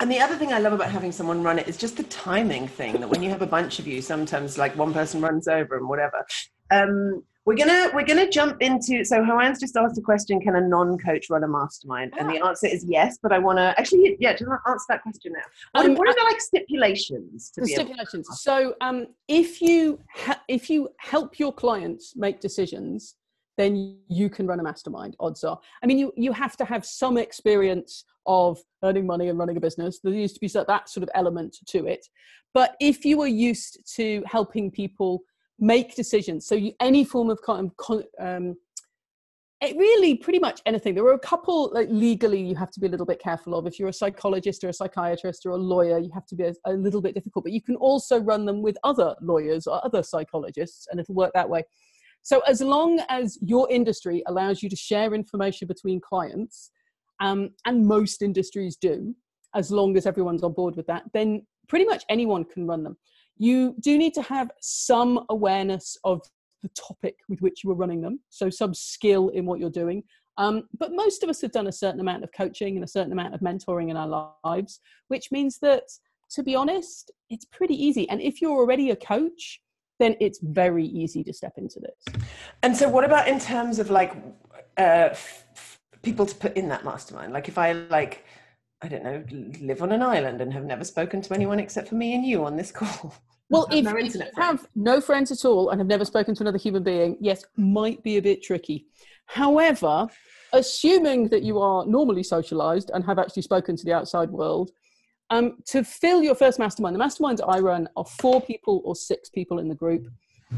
[0.00, 2.66] And the other thing I love about having someone run it is just the timing
[2.66, 5.76] thing that when you have a bunch of you, sometimes like one person runs over
[5.76, 6.24] and whatever.
[6.70, 10.60] Um, we're gonna we're gonna jump into so Joanne's just asked a question: Can a
[10.60, 12.14] non-coach run a mastermind?
[12.18, 12.48] And the ah.
[12.48, 13.18] answer is yes.
[13.22, 15.40] But I want to actually yeah, just answer that question now.
[15.72, 17.52] What, um, what are the like stipulations?
[17.54, 18.28] the stipulations.
[18.40, 23.16] So um, if you ha- if you help your clients make decisions,
[23.58, 25.14] then you can run a mastermind.
[25.20, 25.58] Odds are.
[25.82, 29.60] I mean, you you have to have some experience of earning money and running a
[29.60, 30.00] business.
[30.00, 32.06] There used to be that sort of element to it.
[32.54, 35.24] But if you are used to helping people
[35.58, 37.72] make decisions, so you, any form of con
[38.20, 38.56] um,
[39.60, 40.94] it really pretty much anything.
[40.94, 43.66] There are a couple like legally you have to be a little bit careful of.
[43.66, 46.54] If you're a psychologist or a psychiatrist or a lawyer, you have to be a,
[46.66, 47.44] a little bit difficult.
[47.44, 51.32] But you can also run them with other lawyers or other psychologists, and it'll work
[51.34, 51.62] that way.
[52.22, 56.70] So as long as your industry allows you to share information between clients,
[57.20, 59.14] um, and most industries do,
[59.54, 62.96] as long as everyone's on board with that, then pretty much anyone can run them.
[63.36, 66.22] You do need to have some awareness of
[66.62, 70.02] the topic with which you are running them, so some skill in what you're doing.
[70.36, 73.12] Um, but most of us have done a certain amount of coaching and a certain
[73.12, 75.84] amount of mentoring in our lives, which means that,
[76.30, 78.08] to be honest, it's pretty easy.
[78.08, 79.60] And if you're already a coach,
[80.00, 82.24] then it's very easy to step into this.
[82.64, 84.16] And so, what about in terms of like
[84.76, 85.14] uh,
[86.04, 87.32] people to put in that mastermind.
[87.32, 88.24] Like if I like,
[88.82, 89.24] I don't know,
[89.60, 92.44] live on an island and have never spoken to anyone except for me and you
[92.44, 93.14] on this call.
[93.50, 96.42] Well, if, no if you have no friends at all and have never spoken to
[96.42, 98.86] another human being, yes, might be a bit tricky.
[99.26, 100.08] However,
[100.52, 104.70] assuming that you are normally socialized and have actually spoken to the outside world,
[105.30, 109.28] um, to fill your first mastermind, the masterminds I run are four people or six
[109.28, 110.06] people in the group.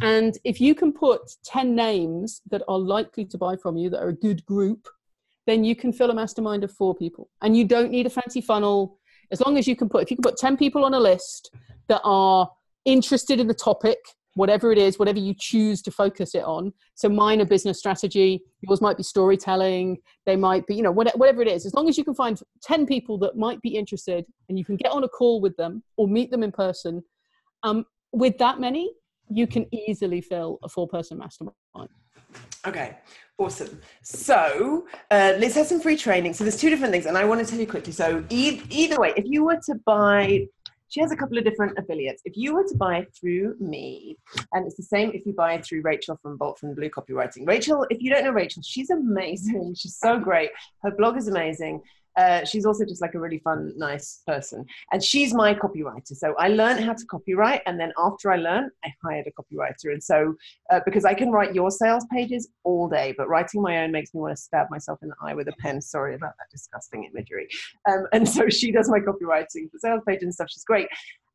[0.03, 4.03] And if you can put 10 names that are likely to buy from you, that
[4.03, 4.89] are a good group,
[5.47, 7.28] then you can fill a mastermind of four people.
[7.42, 8.99] And you don't need a fancy funnel.
[9.30, 11.51] As long as you can put, if you can put 10 people on a list
[11.88, 12.51] that are
[12.84, 13.99] interested in the topic,
[14.34, 16.72] whatever it is, whatever you choose to focus it on.
[16.94, 21.40] So mine are business strategy, yours might be storytelling, they might be, you know, whatever
[21.40, 21.64] it is.
[21.64, 24.76] As long as you can find 10 people that might be interested and you can
[24.76, 27.03] get on a call with them or meet them in person,
[27.62, 28.92] um, with that many,
[29.30, 31.55] you can easily fill a four person mastermind.
[32.66, 32.99] Okay,
[33.39, 33.80] awesome.
[34.03, 36.34] So uh, Liz has some free training.
[36.34, 37.93] So there's two different things, and I want to tell you quickly.
[37.93, 40.47] So e- either way, if you were to buy,
[40.89, 42.22] she has a couple of different affiliates.
[42.24, 44.16] If you were to buy through me,
[44.53, 47.47] and it's the same if you buy through Rachel from Bolt from Blue Copywriting.
[47.47, 49.74] Rachel, if you don't know Rachel, she's amazing.
[49.78, 50.51] She's so great.
[50.82, 51.82] Her blog is amazing.
[52.17, 54.64] Uh, she's also just like a really fun, nice person.
[54.93, 56.14] And she's my copywriter.
[56.14, 57.62] So I learned how to copyright.
[57.67, 59.93] And then after I learned, I hired a copywriter.
[59.93, 60.35] And so,
[60.71, 64.14] uh, because I can write your sales pages all day, but writing my own makes
[64.14, 65.81] me want to stab myself in the eye with a pen.
[65.81, 67.49] Sorry about that disgusting imagery.
[67.89, 70.49] Um, and so she does my copywriting for sales pages and stuff.
[70.51, 70.89] She's great.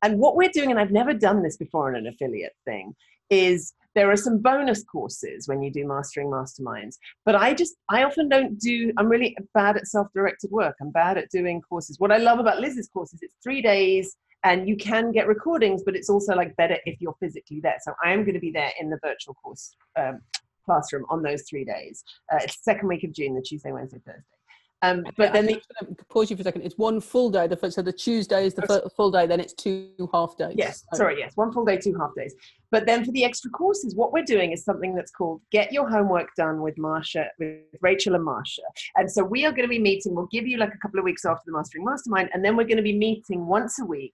[0.03, 2.95] And what we're doing, and I've never done this before in an affiliate thing,
[3.29, 8.03] is there are some bonus courses when you do mastering masterminds but i just i
[8.03, 10.75] often don't do i'm really bad at self-directed work.
[10.81, 11.99] I'm bad at doing courses.
[11.99, 15.83] What i love about liz's course is it's three days and you can get recordings
[15.85, 17.77] but it's also like better if you're physically there.
[17.81, 20.21] So i am going to be there in the virtual course um,
[20.65, 22.03] classroom on those three days.
[22.31, 24.40] Uh, it's second week of june the tuesday wednesday thursday
[24.83, 25.61] um, but then the,
[26.09, 26.63] pause you for a second.
[26.63, 27.45] It's one full day.
[27.45, 29.27] The so the Tuesday is the full day.
[29.27, 30.55] Then it's two half days.
[30.57, 31.19] Yes, sorry.
[31.19, 32.33] Yes, one full day, two half days.
[32.71, 35.87] But then for the extra courses, what we're doing is something that's called Get Your
[35.87, 38.59] Homework Done with Marsha, with Rachel and Marsha.
[38.95, 40.15] And so we are going to be meeting.
[40.15, 42.63] We'll give you like a couple of weeks after the Mastering Mastermind, and then we're
[42.63, 44.13] going to be meeting once a week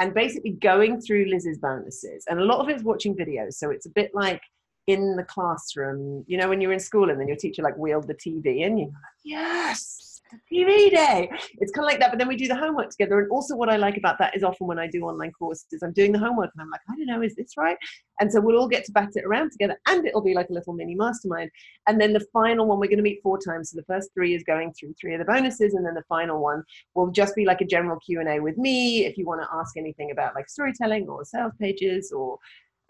[0.00, 2.24] and basically going through Liz's bonuses.
[2.28, 3.54] And a lot of it is watching videos.
[3.54, 4.42] So it's a bit like
[4.88, 8.08] in the classroom, you know, when you're in school and then your teacher like wheeled
[8.08, 10.07] the TV in, you're like, yes
[10.52, 11.30] TV day.
[11.58, 13.20] It's kind of like that, but then we do the homework together.
[13.20, 15.92] And also, what I like about that is often when I do online courses, I'm
[15.92, 17.76] doing the homework and I'm like, I don't know, is this right?
[18.20, 20.52] And so we'll all get to bat it around together, and it'll be like a
[20.52, 21.50] little mini mastermind.
[21.86, 23.70] And then the final one, we're going to meet four times.
[23.70, 26.42] So the first three is going through three of the bonuses, and then the final
[26.42, 26.62] one
[26.94, 29.04] will just be like a general Q and A with me.
[29.04, 32.38] If you want to ask anything about like storytelling or sales pages or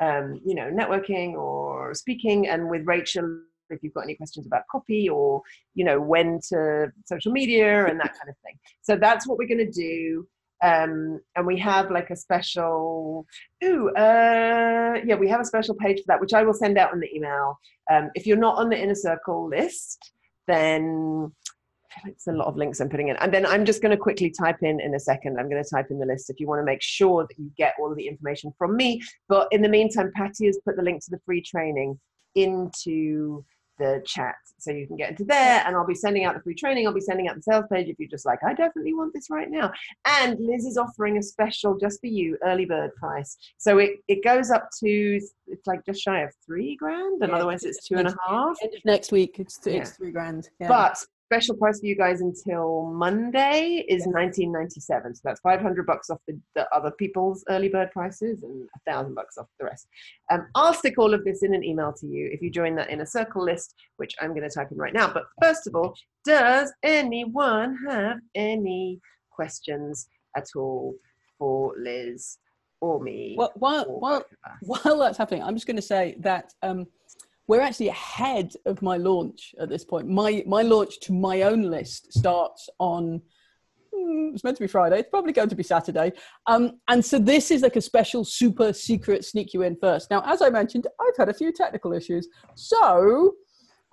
[0.01, 3.41] um, you know networking or speaking, and with Rachel
[3.77, 5.43] if you've got any questions about copy or
[5.75, 9.49] you know when to social media and that kind of thing so that's what we're
[9.49, 10.27] going to do
[10.64, 13.27] um, and we have like a special
[13.64, 16.93] ooh uh, yeah we have a special page for that which i will send out
[16.93, 17.59] in the email
[17.91, 20.12] um, if you're not on the inner circle list
[20.47, 21.33] then
[22.07, 23.16] it's a lot of links I'm putting in.
[23.16, 25.39] And then I'm just going to quickly type in in a second.
[25.39, 27.51] I'm going to type in the list if you want to make sure that you
[27.57, 29.03] get all of the information from me.
[29.29, 31.99] But in the meantime, Patty has put the link to the free training
[32.35, 33.45] into
[33.79, 34.35] the chat.
[34.59, 36.87] So you can get into there and i'll be sending out the free training.
[36.87, 39.31] I'll be sending out the sales page if you're just like i definitely want this
[39.31, 39.70] right now.
[40.07, 43.37] And liz is offering a special just for you early bird price.
[43.59, 47.37] So it, it goes up to it's like just shy of three grand and yeah,
[47.37, 48.57] otherwise it's two and a half.
[48.62, 49.85] End of next week it's, it's yeah.
[49.85, 50.68] three grand yeah.
[50.68, 50.99] but
[51.29, 55.14] special price for you guys until Monday is 1997.
[55.14, 59.14] So that's 500 bucks off the, the, other people's early bird prices and a thousand
[59.14, 59.89] bucks off the rest.
[60.31, 62.89] Um, I'll stick all of this in an email to you if you join that
[62.89, 65.12] inner circle list, which I'm going to type in right now.
[65.12, 68.99] But first of all, does anyone have any
[69.31, 70.95] questions at all
[71.39, 72.39] for Liz
[72.81, 73.35] or me?
[73.37, 74.24] Well, while, while,
[74.62, 76.87] while that's happening, I'm just going to say that um,
[77.49, 80.07] we're actually ahead of my launch at this point.
[80.07, 83.20] My my launch to my own list starts on.
[83.92, 84.99] Hmm, it's meant to be Friday.
[84.99, 86.12] It's probably going to be Saturday.
[86.46, 90.11] Um, and so this is like a special, super secret sneak you in first.
[90.11, 92.28] Now, as I mentioned, I've had a few technical issues.
[92.55, 93.32] So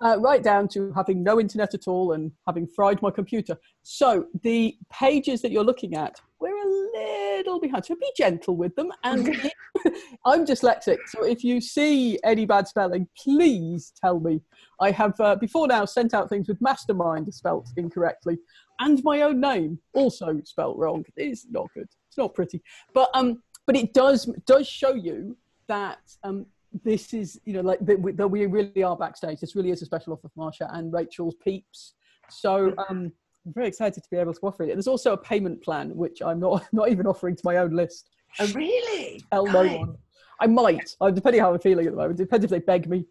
[0.04, 3.56] uh, right down to having no internet at all and having fried my computer.
[3.82, 7.86] So the pages that you're looking at, we're a little behind.
[7.86, 8.92] So be gentle with them.
[9.04, 9.50] And
[10.26, 14.40] I'm dyslexic, so if you see any bad spelling, please tell me.
[14.80, 18.38] I have uh, before now sent out things with mastermind spelt incorrectly,
[18.80, 21.04] and my own name also spelt wrong.
[21.16, 21.88] It's not good.
[22.08, 25.36] It's not pretty, but um, but it does does show you
[25.68, 26.46] that um,
[26.84, 29.40] this is you know like that we, that we really are backstage.
[29.40, 31.94] This really is a special offer for Marsha and Rachel's peeps.
[32.28, 33.12] So um,
[33.46, 34.68] I'm very excited to be able to offer it.
[34.68, 38.10] There's also a payment plan which I'm not not even offering to my own list.
[38.40, 39.22] Oh really?
[39.32, 39.96] Tell no one.
[40.40, 42.18] I might, uh, depending how I'm feeling at the moment.
[42.18, 43.06] Depends if they beg me.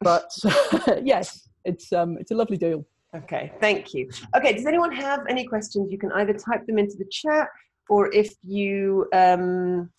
[0.00, 0.30] But
[1.02, 2.86] yes, it's um, it's a lovely deal.
[3.14, 4.08] Okay, thank you.
[4.36, 5.90] Okay, does anyone have any questions?
[5.90, 7.48] You can either type them into the chat,
[7.88, 9.90] or if you um,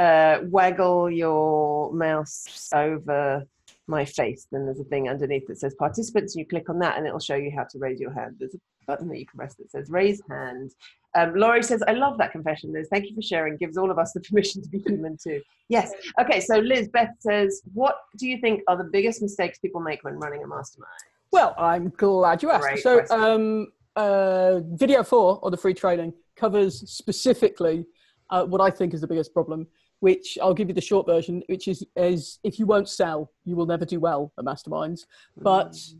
[0.00, 3.44] uh, waggle your mouse over
[3.86, 6.34] my face, then there's a thing underneath that says participants.
[6.34, 8.36] You click on that, and it'll show you how to raise your hand.
[8.38, 10.72] There's a button that you can press that says raise hand.
[11.14, 12.88] Um, Laurie says, I love that confession, Liz.
[12.90, 13.56] Thank you for sharing.
[13.58, 15.42] Gives all of us the permission to be human too.
[15.68, 15.92] Yes.
[16.18, 20.02] Okay, so Liz, Beth says, What do you think are the biggest mistakes people make
[20.02, 20.90] when running a mastermind?
[21.30, 22.62] Well, I'm glad you asked.
[22.62, 27.84] Great so, um, uh, video four or the free training covers specifically
[28.30, 29.66] uh, what I think is the biggest problem,
[30.00, 33.54] which I'll give you the short version, which is, is if you won't sell, you
[33.54, 35.06] will never do well at masterminds.
[35.36, 35.98] But mm.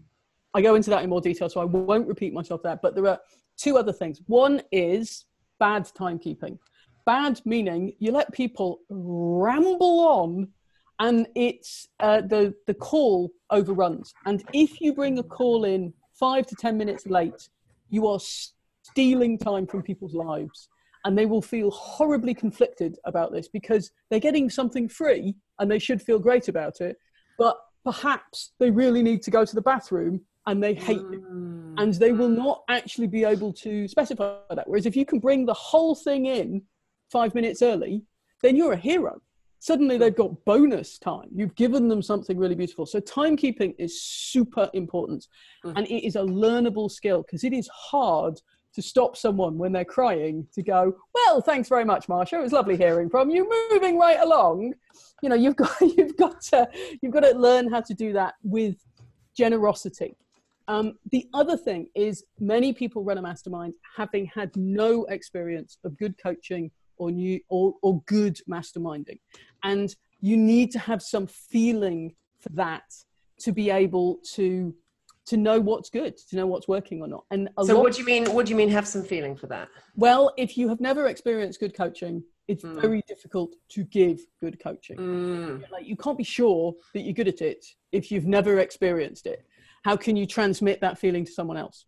[0.55, 2.79] I go into that in more detail, so I won't repeat myself there.
[2.83, 3.21] But there are
[3.57, 4.21] two other things.
[4.27, 5.27] One is
[5.59, 6.59] bad timekeeping.
[7.07, 10.49] Bad meaning you let people ramble on
[10.99, 14.13] and it's uh, the, the call overruns.
[14.27, 17.49] And if you bring a call in five to 10 minutes late,
[17.89, 18.21] you are
[18.83, 20.69] stealing time from people's lives
[21.05, 25.79] and they will feel horribly conflicted about this because they're getting something free and they
[25.79, 26.97] should feel great about it
[27.39, 31.23] but perhaps they really need to go to the bathroom and they hate it.
[31.23, 31.75] Mm.
[31.79, 34.69] and they will not actually be able to specify that.
[34.69, 36.63] Whereas if you can bring the whole thing in
[37.11, 38.03] five minutes early
[38.43, 39.21] then you're a hero.
[39.59, 41.29] Suddenly they've got bonus time.
[41.35, 42.87] You've given them something really beautiful.
[42.87, 45.27] So timekeeping is super important
[45.65, 45.75] Mm.
[45.77, 48.41] and it is a learnable skill because it is hard
[48.75, 52.35] to stop someone when they're crying to go well thanks very much marsha.
[52.35, 53.49] It was lovely hearing from you.
[53.71, 54.75] Moving right along
[55.23, 56.69] you know you've got you've got to
[57.03, 58.77] you've got to learn how to do that with
[59.37, 60.17] generosity.
[60.69, 65.99] Um, the other thing is many people run a mastermind having had no experience of
[65.99, 69.19] good coaching or new or, or good masterminding.
[69.65, 72.85] And you need to have some feeling for that
[73.41, 74.75] to be able to
[75.31, 78.01] to know what's good to know what's working or not and So lot what do
[78.01, 78.27] you mean?
[78.35, 78.69] What do you mean?
[78.71, 79.69] Have some feeling for that?
[79.97, 82.81] well if you have never experienced good coaching it's Mm.
[82.83, 85.71] very difficult to give good coaching Mm.
[85.75, 89.41] like you can't be sure that you're good at it if you've never experienced it
[89.89, 91.79] how can you transmit that feeling to someone else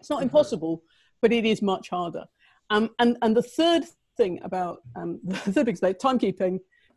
[0.00, 0.28] it's not Mhm.
[0.28, 0.74] impossible
[1.22, 2.24] but it is much harder
[2.70, 3.84] um, and and the third
[4.16, 6.54] thing about um, the third big thing timekeeping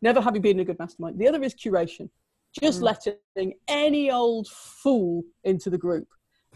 [0.08, 2.06] never having been a good mastermind the other is curation
[2.52, 2.94] just Mm.
[3.36, 6.08] letting any old fool into the group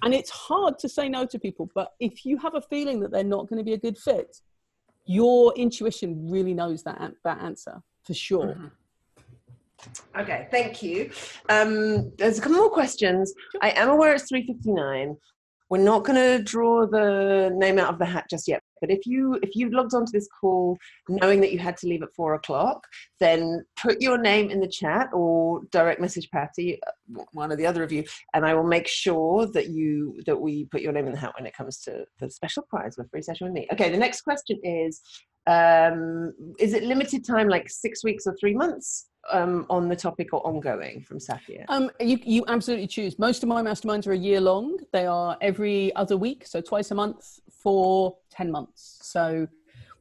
[0.03, 3.11] and it's hard to say no to people but if you have a feeling that
[3.11, 4.41] they're not going to be a good fit
[5.05, 8.71] your intuition really knows that that answer for sure Mhm.
[10.17, 11.11] Okay, thank you.
[11.49, 13.33] Um, there's a couple more questions.
[13.61, 15.17] I am aware it's 3:59.
[15.73, 18.61] We're not going to draw the name out of the hat just yet.
[18.83, 20.77] But if you if you logged onto this call
[21.09, 22.87] knowing that you had to leave at four o'clock,
[23.21, 27.65] then put your name in the chat or direct message Patty, uh, one or the
[27.65, 28.05] other of you,
[28.35, 31.33] and I will make sure that you that we put your name in the hat
[31.39, 33.67] when it comes to the special prize with free session with me.
[33.73, 35.01] Okay, the next question is:
[35.47, 39.07] um, Is it limited time, like six weeks or three months?
[39.31, 41.65] um, on the topic or ongoing from Safia?
[41.69, 43.19] Um, you, you absolutely choose.
[43.19, 44.79] Most of my masterminds are a year long.
[44.93, 48.99] They are every other week, so twice a month for 10 months.
[49.03, 49.47] So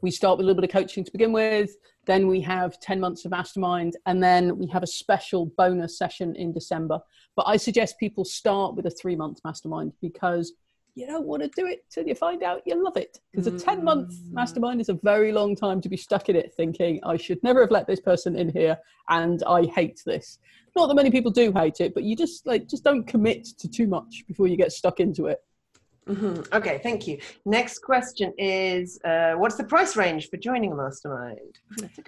[0.01, 1.75] we start with a little bit of coaching to begin with,
[2.07, 6.35] then we have 10 months of mastermind, and then we have a special bonus session
[6.35, 6.99] in December.
[7.35, 10.53] But I suggest people start with a three month mastermind because
[10.95, 13.19] you don't want to do it till you find out you love it.
[13.31, 14.33] Because a 10 month Mm.
[14.33, 17.61] mastermind is a very long time to be stuck in it thinking, I should never
[17.61, 18.77] have let this person in here
[19.09, 20.39] and I hate this.
[20.75, 23.67] Not that many people do hate it, but you just like just don't commit to
[23.69, 25.39] too much before you get stuck into it.
[26.07, 27.19] hmm Okay, thank you.
[27.45, 31.59] Next question is uh, What's the price range for joining a mastermind?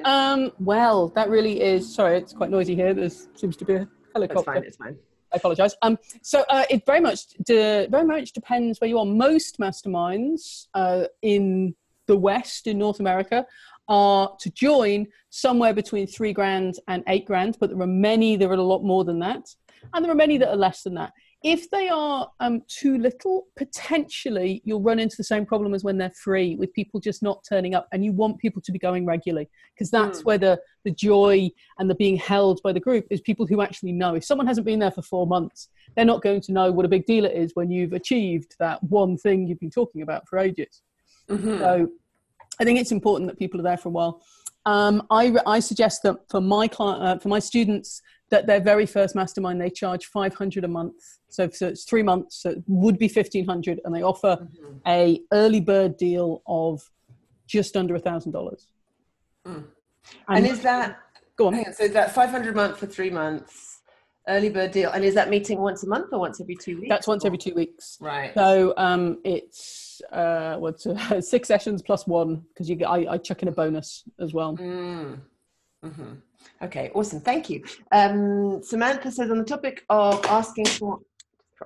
[0.04, 1.94] Um, well, that really is.
[1.94, 2.94] Sorry, it's quite noisy here.
[2.94, 4.54] There seems to be a helicopter.
[4.54, 4.98] fine, it's fine.
[5.34, 5.76] I apologize.
[5.82, 9.06] Um, so uh, it very much de- very much depends where you are.
[9.06, 11.76] Most masterminds uh, in
[12.08, 13.46] the West, in North America,
[13.88, 18.48] are to join somewhere between three grand and eight grand, but there are many that
[18.48, 19.44] are a lot more than that,
[19.94, 21.14] and there are many that are less than that.
[21.44, 25.98] If they are um, too little, potentially you'll run into the same problem as when
[25.98, 29.06] they're free, with people just not turning up, and you want people to be going
[29.06, 30.26] regularly because that's Mm.
[30.26, 33.92] where the the joy and the being held by the group is people who actually
[33.92, 34.16] know.
[34.16, 36.90] If someone hasn't been there for four months, they're not going to know what a
[36.90, 40.40] big deal it is when you've achieved that one thing you've been talking about for
[40.40, 40.82] ages.
[41.30, 41.60] Mhm.
[41.60, 41.90] So
[42.60, 44.22] I think it's important that people are there for a while.
[44.66, 48.02] Um, I, I suggest that for my client, uh, for my students,
[48.34, 50.96] that their very first mastermind they charge 500 a month.
[51.30, 54.80] So, so it's three months, so it would be 1500, and they offer Mhm.
[54.88, 56.82] a early bird deal of
[57.46, 58.70] just under a thousand dollars.
[59.46, 59.66] Mm.
[60.28, 60.98] And is that
[61.36, 61.54] go on?
[61.54, 63.82] on, so is that 500 a month for three months,
[64.28, 64.90] early bird deal?
[64.90, 66.90] And is that meeting once a month or once every two weeks?
[66.90, 68.00] That's once every two weeks.
[68.02, 68.34] Right.
[68.34, 73.18] So um, it's uh, what's uh, six sessions plus one because you get I, I
[73.20, 74.58] chuck in a bonus as well.
[74.58, 75.20] Mm.
[75.84, 76.14] hmm
[76.62, 77.20] Okay, awesome.
[77.20, 77.64] Thank you.
[77.92, 81.00] Um, Samantha says on the topic of asking for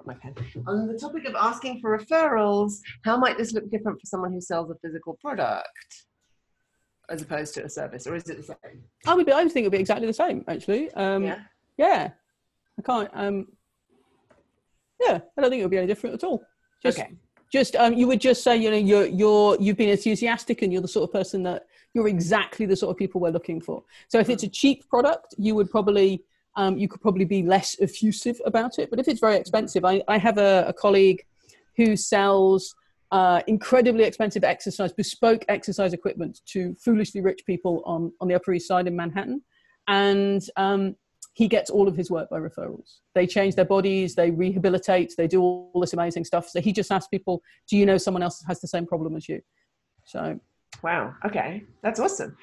[0.05, 0.35] my pen.
[0.67, 4.41] On the topic of asking for referrals, how might this look different for someone who
[4.41, 5.69] sells a physical product
[7.09, 8.83] as opposed to a service, or is it the same?
[9.05, 10.91] I would be, I would think it would be exactly the same actually.
[10.91, 11.39] Um, yeah.
[11.77, 12.09] yeah,
[12.77, 13.09] I can't.
[13.13, 13.47] Um,
[15.01, 16.43] yeah, I don't think it would be any different at all.
[16.83, 17.11] Just, okay.
[17.51, 20.81] just um, you would just say you know you're you're you've been enthusiastic and you're
[20.81, 23.83] the sort of person that you're exactly the sort of people we're looking for.
[24.07, 26.23] So if it's a cheap product, you would probably
[26.55, 28.89] um, you could probably be less effusive about it.
[28.89, 31.23] But if it's very expensive, I, I have a, a colleague
[31.75, 32.73] who sells
[33.11, 38.53] uh, incredibly expensive exercise, bespoke exercise equipment to foolishly rich people on, on the Upper
[38.53, 39.43] East Side in Manhattan.
[39.87, 40.95] And um,
[41.33, 42.97] he gets all of his work by referrals.
[43.13, 46.49] They change their bodies, they rehabilitate, they do all this amazing stuff.
[46.49, 49.29] So he just asks people, "Do you know someone else has the same problem as
[49.29, 49.41] you?"
[50.03, 50.39] So,
[50.83, 52.35] wow, okay, that's awesome.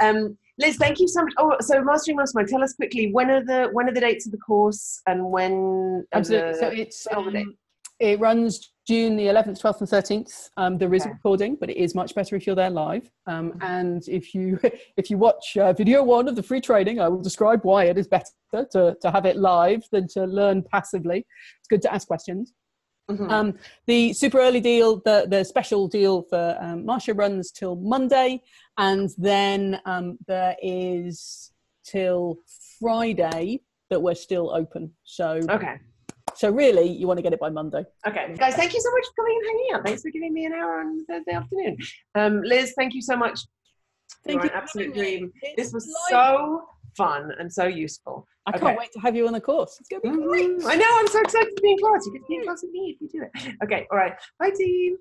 [0.00, 1.32] Um, Liz, thank you so much.
[1.38, 2.48] Oh, so mastering mastermind.
[2.48, 6.04] Tell us quickly when are the when are the dates of the course and when?
[6.12, 6.52] Absolutely.
[6.52, 7.56] The, so it's um,
[8.00, 10.50] it runs June the 11th, 12th, and 13th.
[10.56, 11.10] Um, there is okay.
[11.10, 13.10] a recording, but it is much better if you're there live.
[13.26, 13.62] Um, mm-hmm.
[13.62, 14.58] and if you
[14.96, 17.98] if you watch uh, video one of the free training, I will describe why it
[17.98, 21.26] is better to, to have it live than to learn passively.
[21.58, 22.52] It's good to ask questions.
[23.10, 23.30] Mm-hmm.
[23.30, 23.54] Um,
[23.86, 28.42] the super early deal, the, the special deal for um, Marsha runs till Monday,
[28.76, 31.52] and then um, there is
[31.84, 32.36] till
[32.78, 34.92] Friday that we're still open.
[35.04, 35.76] So okay,
[36.34, 37.84] so really, you want to get it by Monday.
[38.06, 39.86] Okay, guys, thank you so much for coming and hanging out.
[39.86, 41.78] Thanks for giving me an hour on Thursday afternoon.
[42.14, 43.40] Um, Liz, thank you so much.
[44.24, 44.50] Thank You're you.
[44.50, 45.32] An absolute dream.
[45.56, 46.62] This was so
[46.98, 48.26] fun and so useful.
[48.46, 48.58] I okay.
[48.58, 49.78] can't wait to have you on the course.
[49.80, 50.50] It's going to be great.
[50.50, 50.66] Mm-hmm.
[50.66, 50.86] I know.
[50.90, 52.04] I'm so excited to be in class.
[52.04, 53.54] You get to be in class with me if you do it.
[53.64, 53.86] Okay.
[53.90, 54.12] All right.
[54.38, 54.98] Bye, team.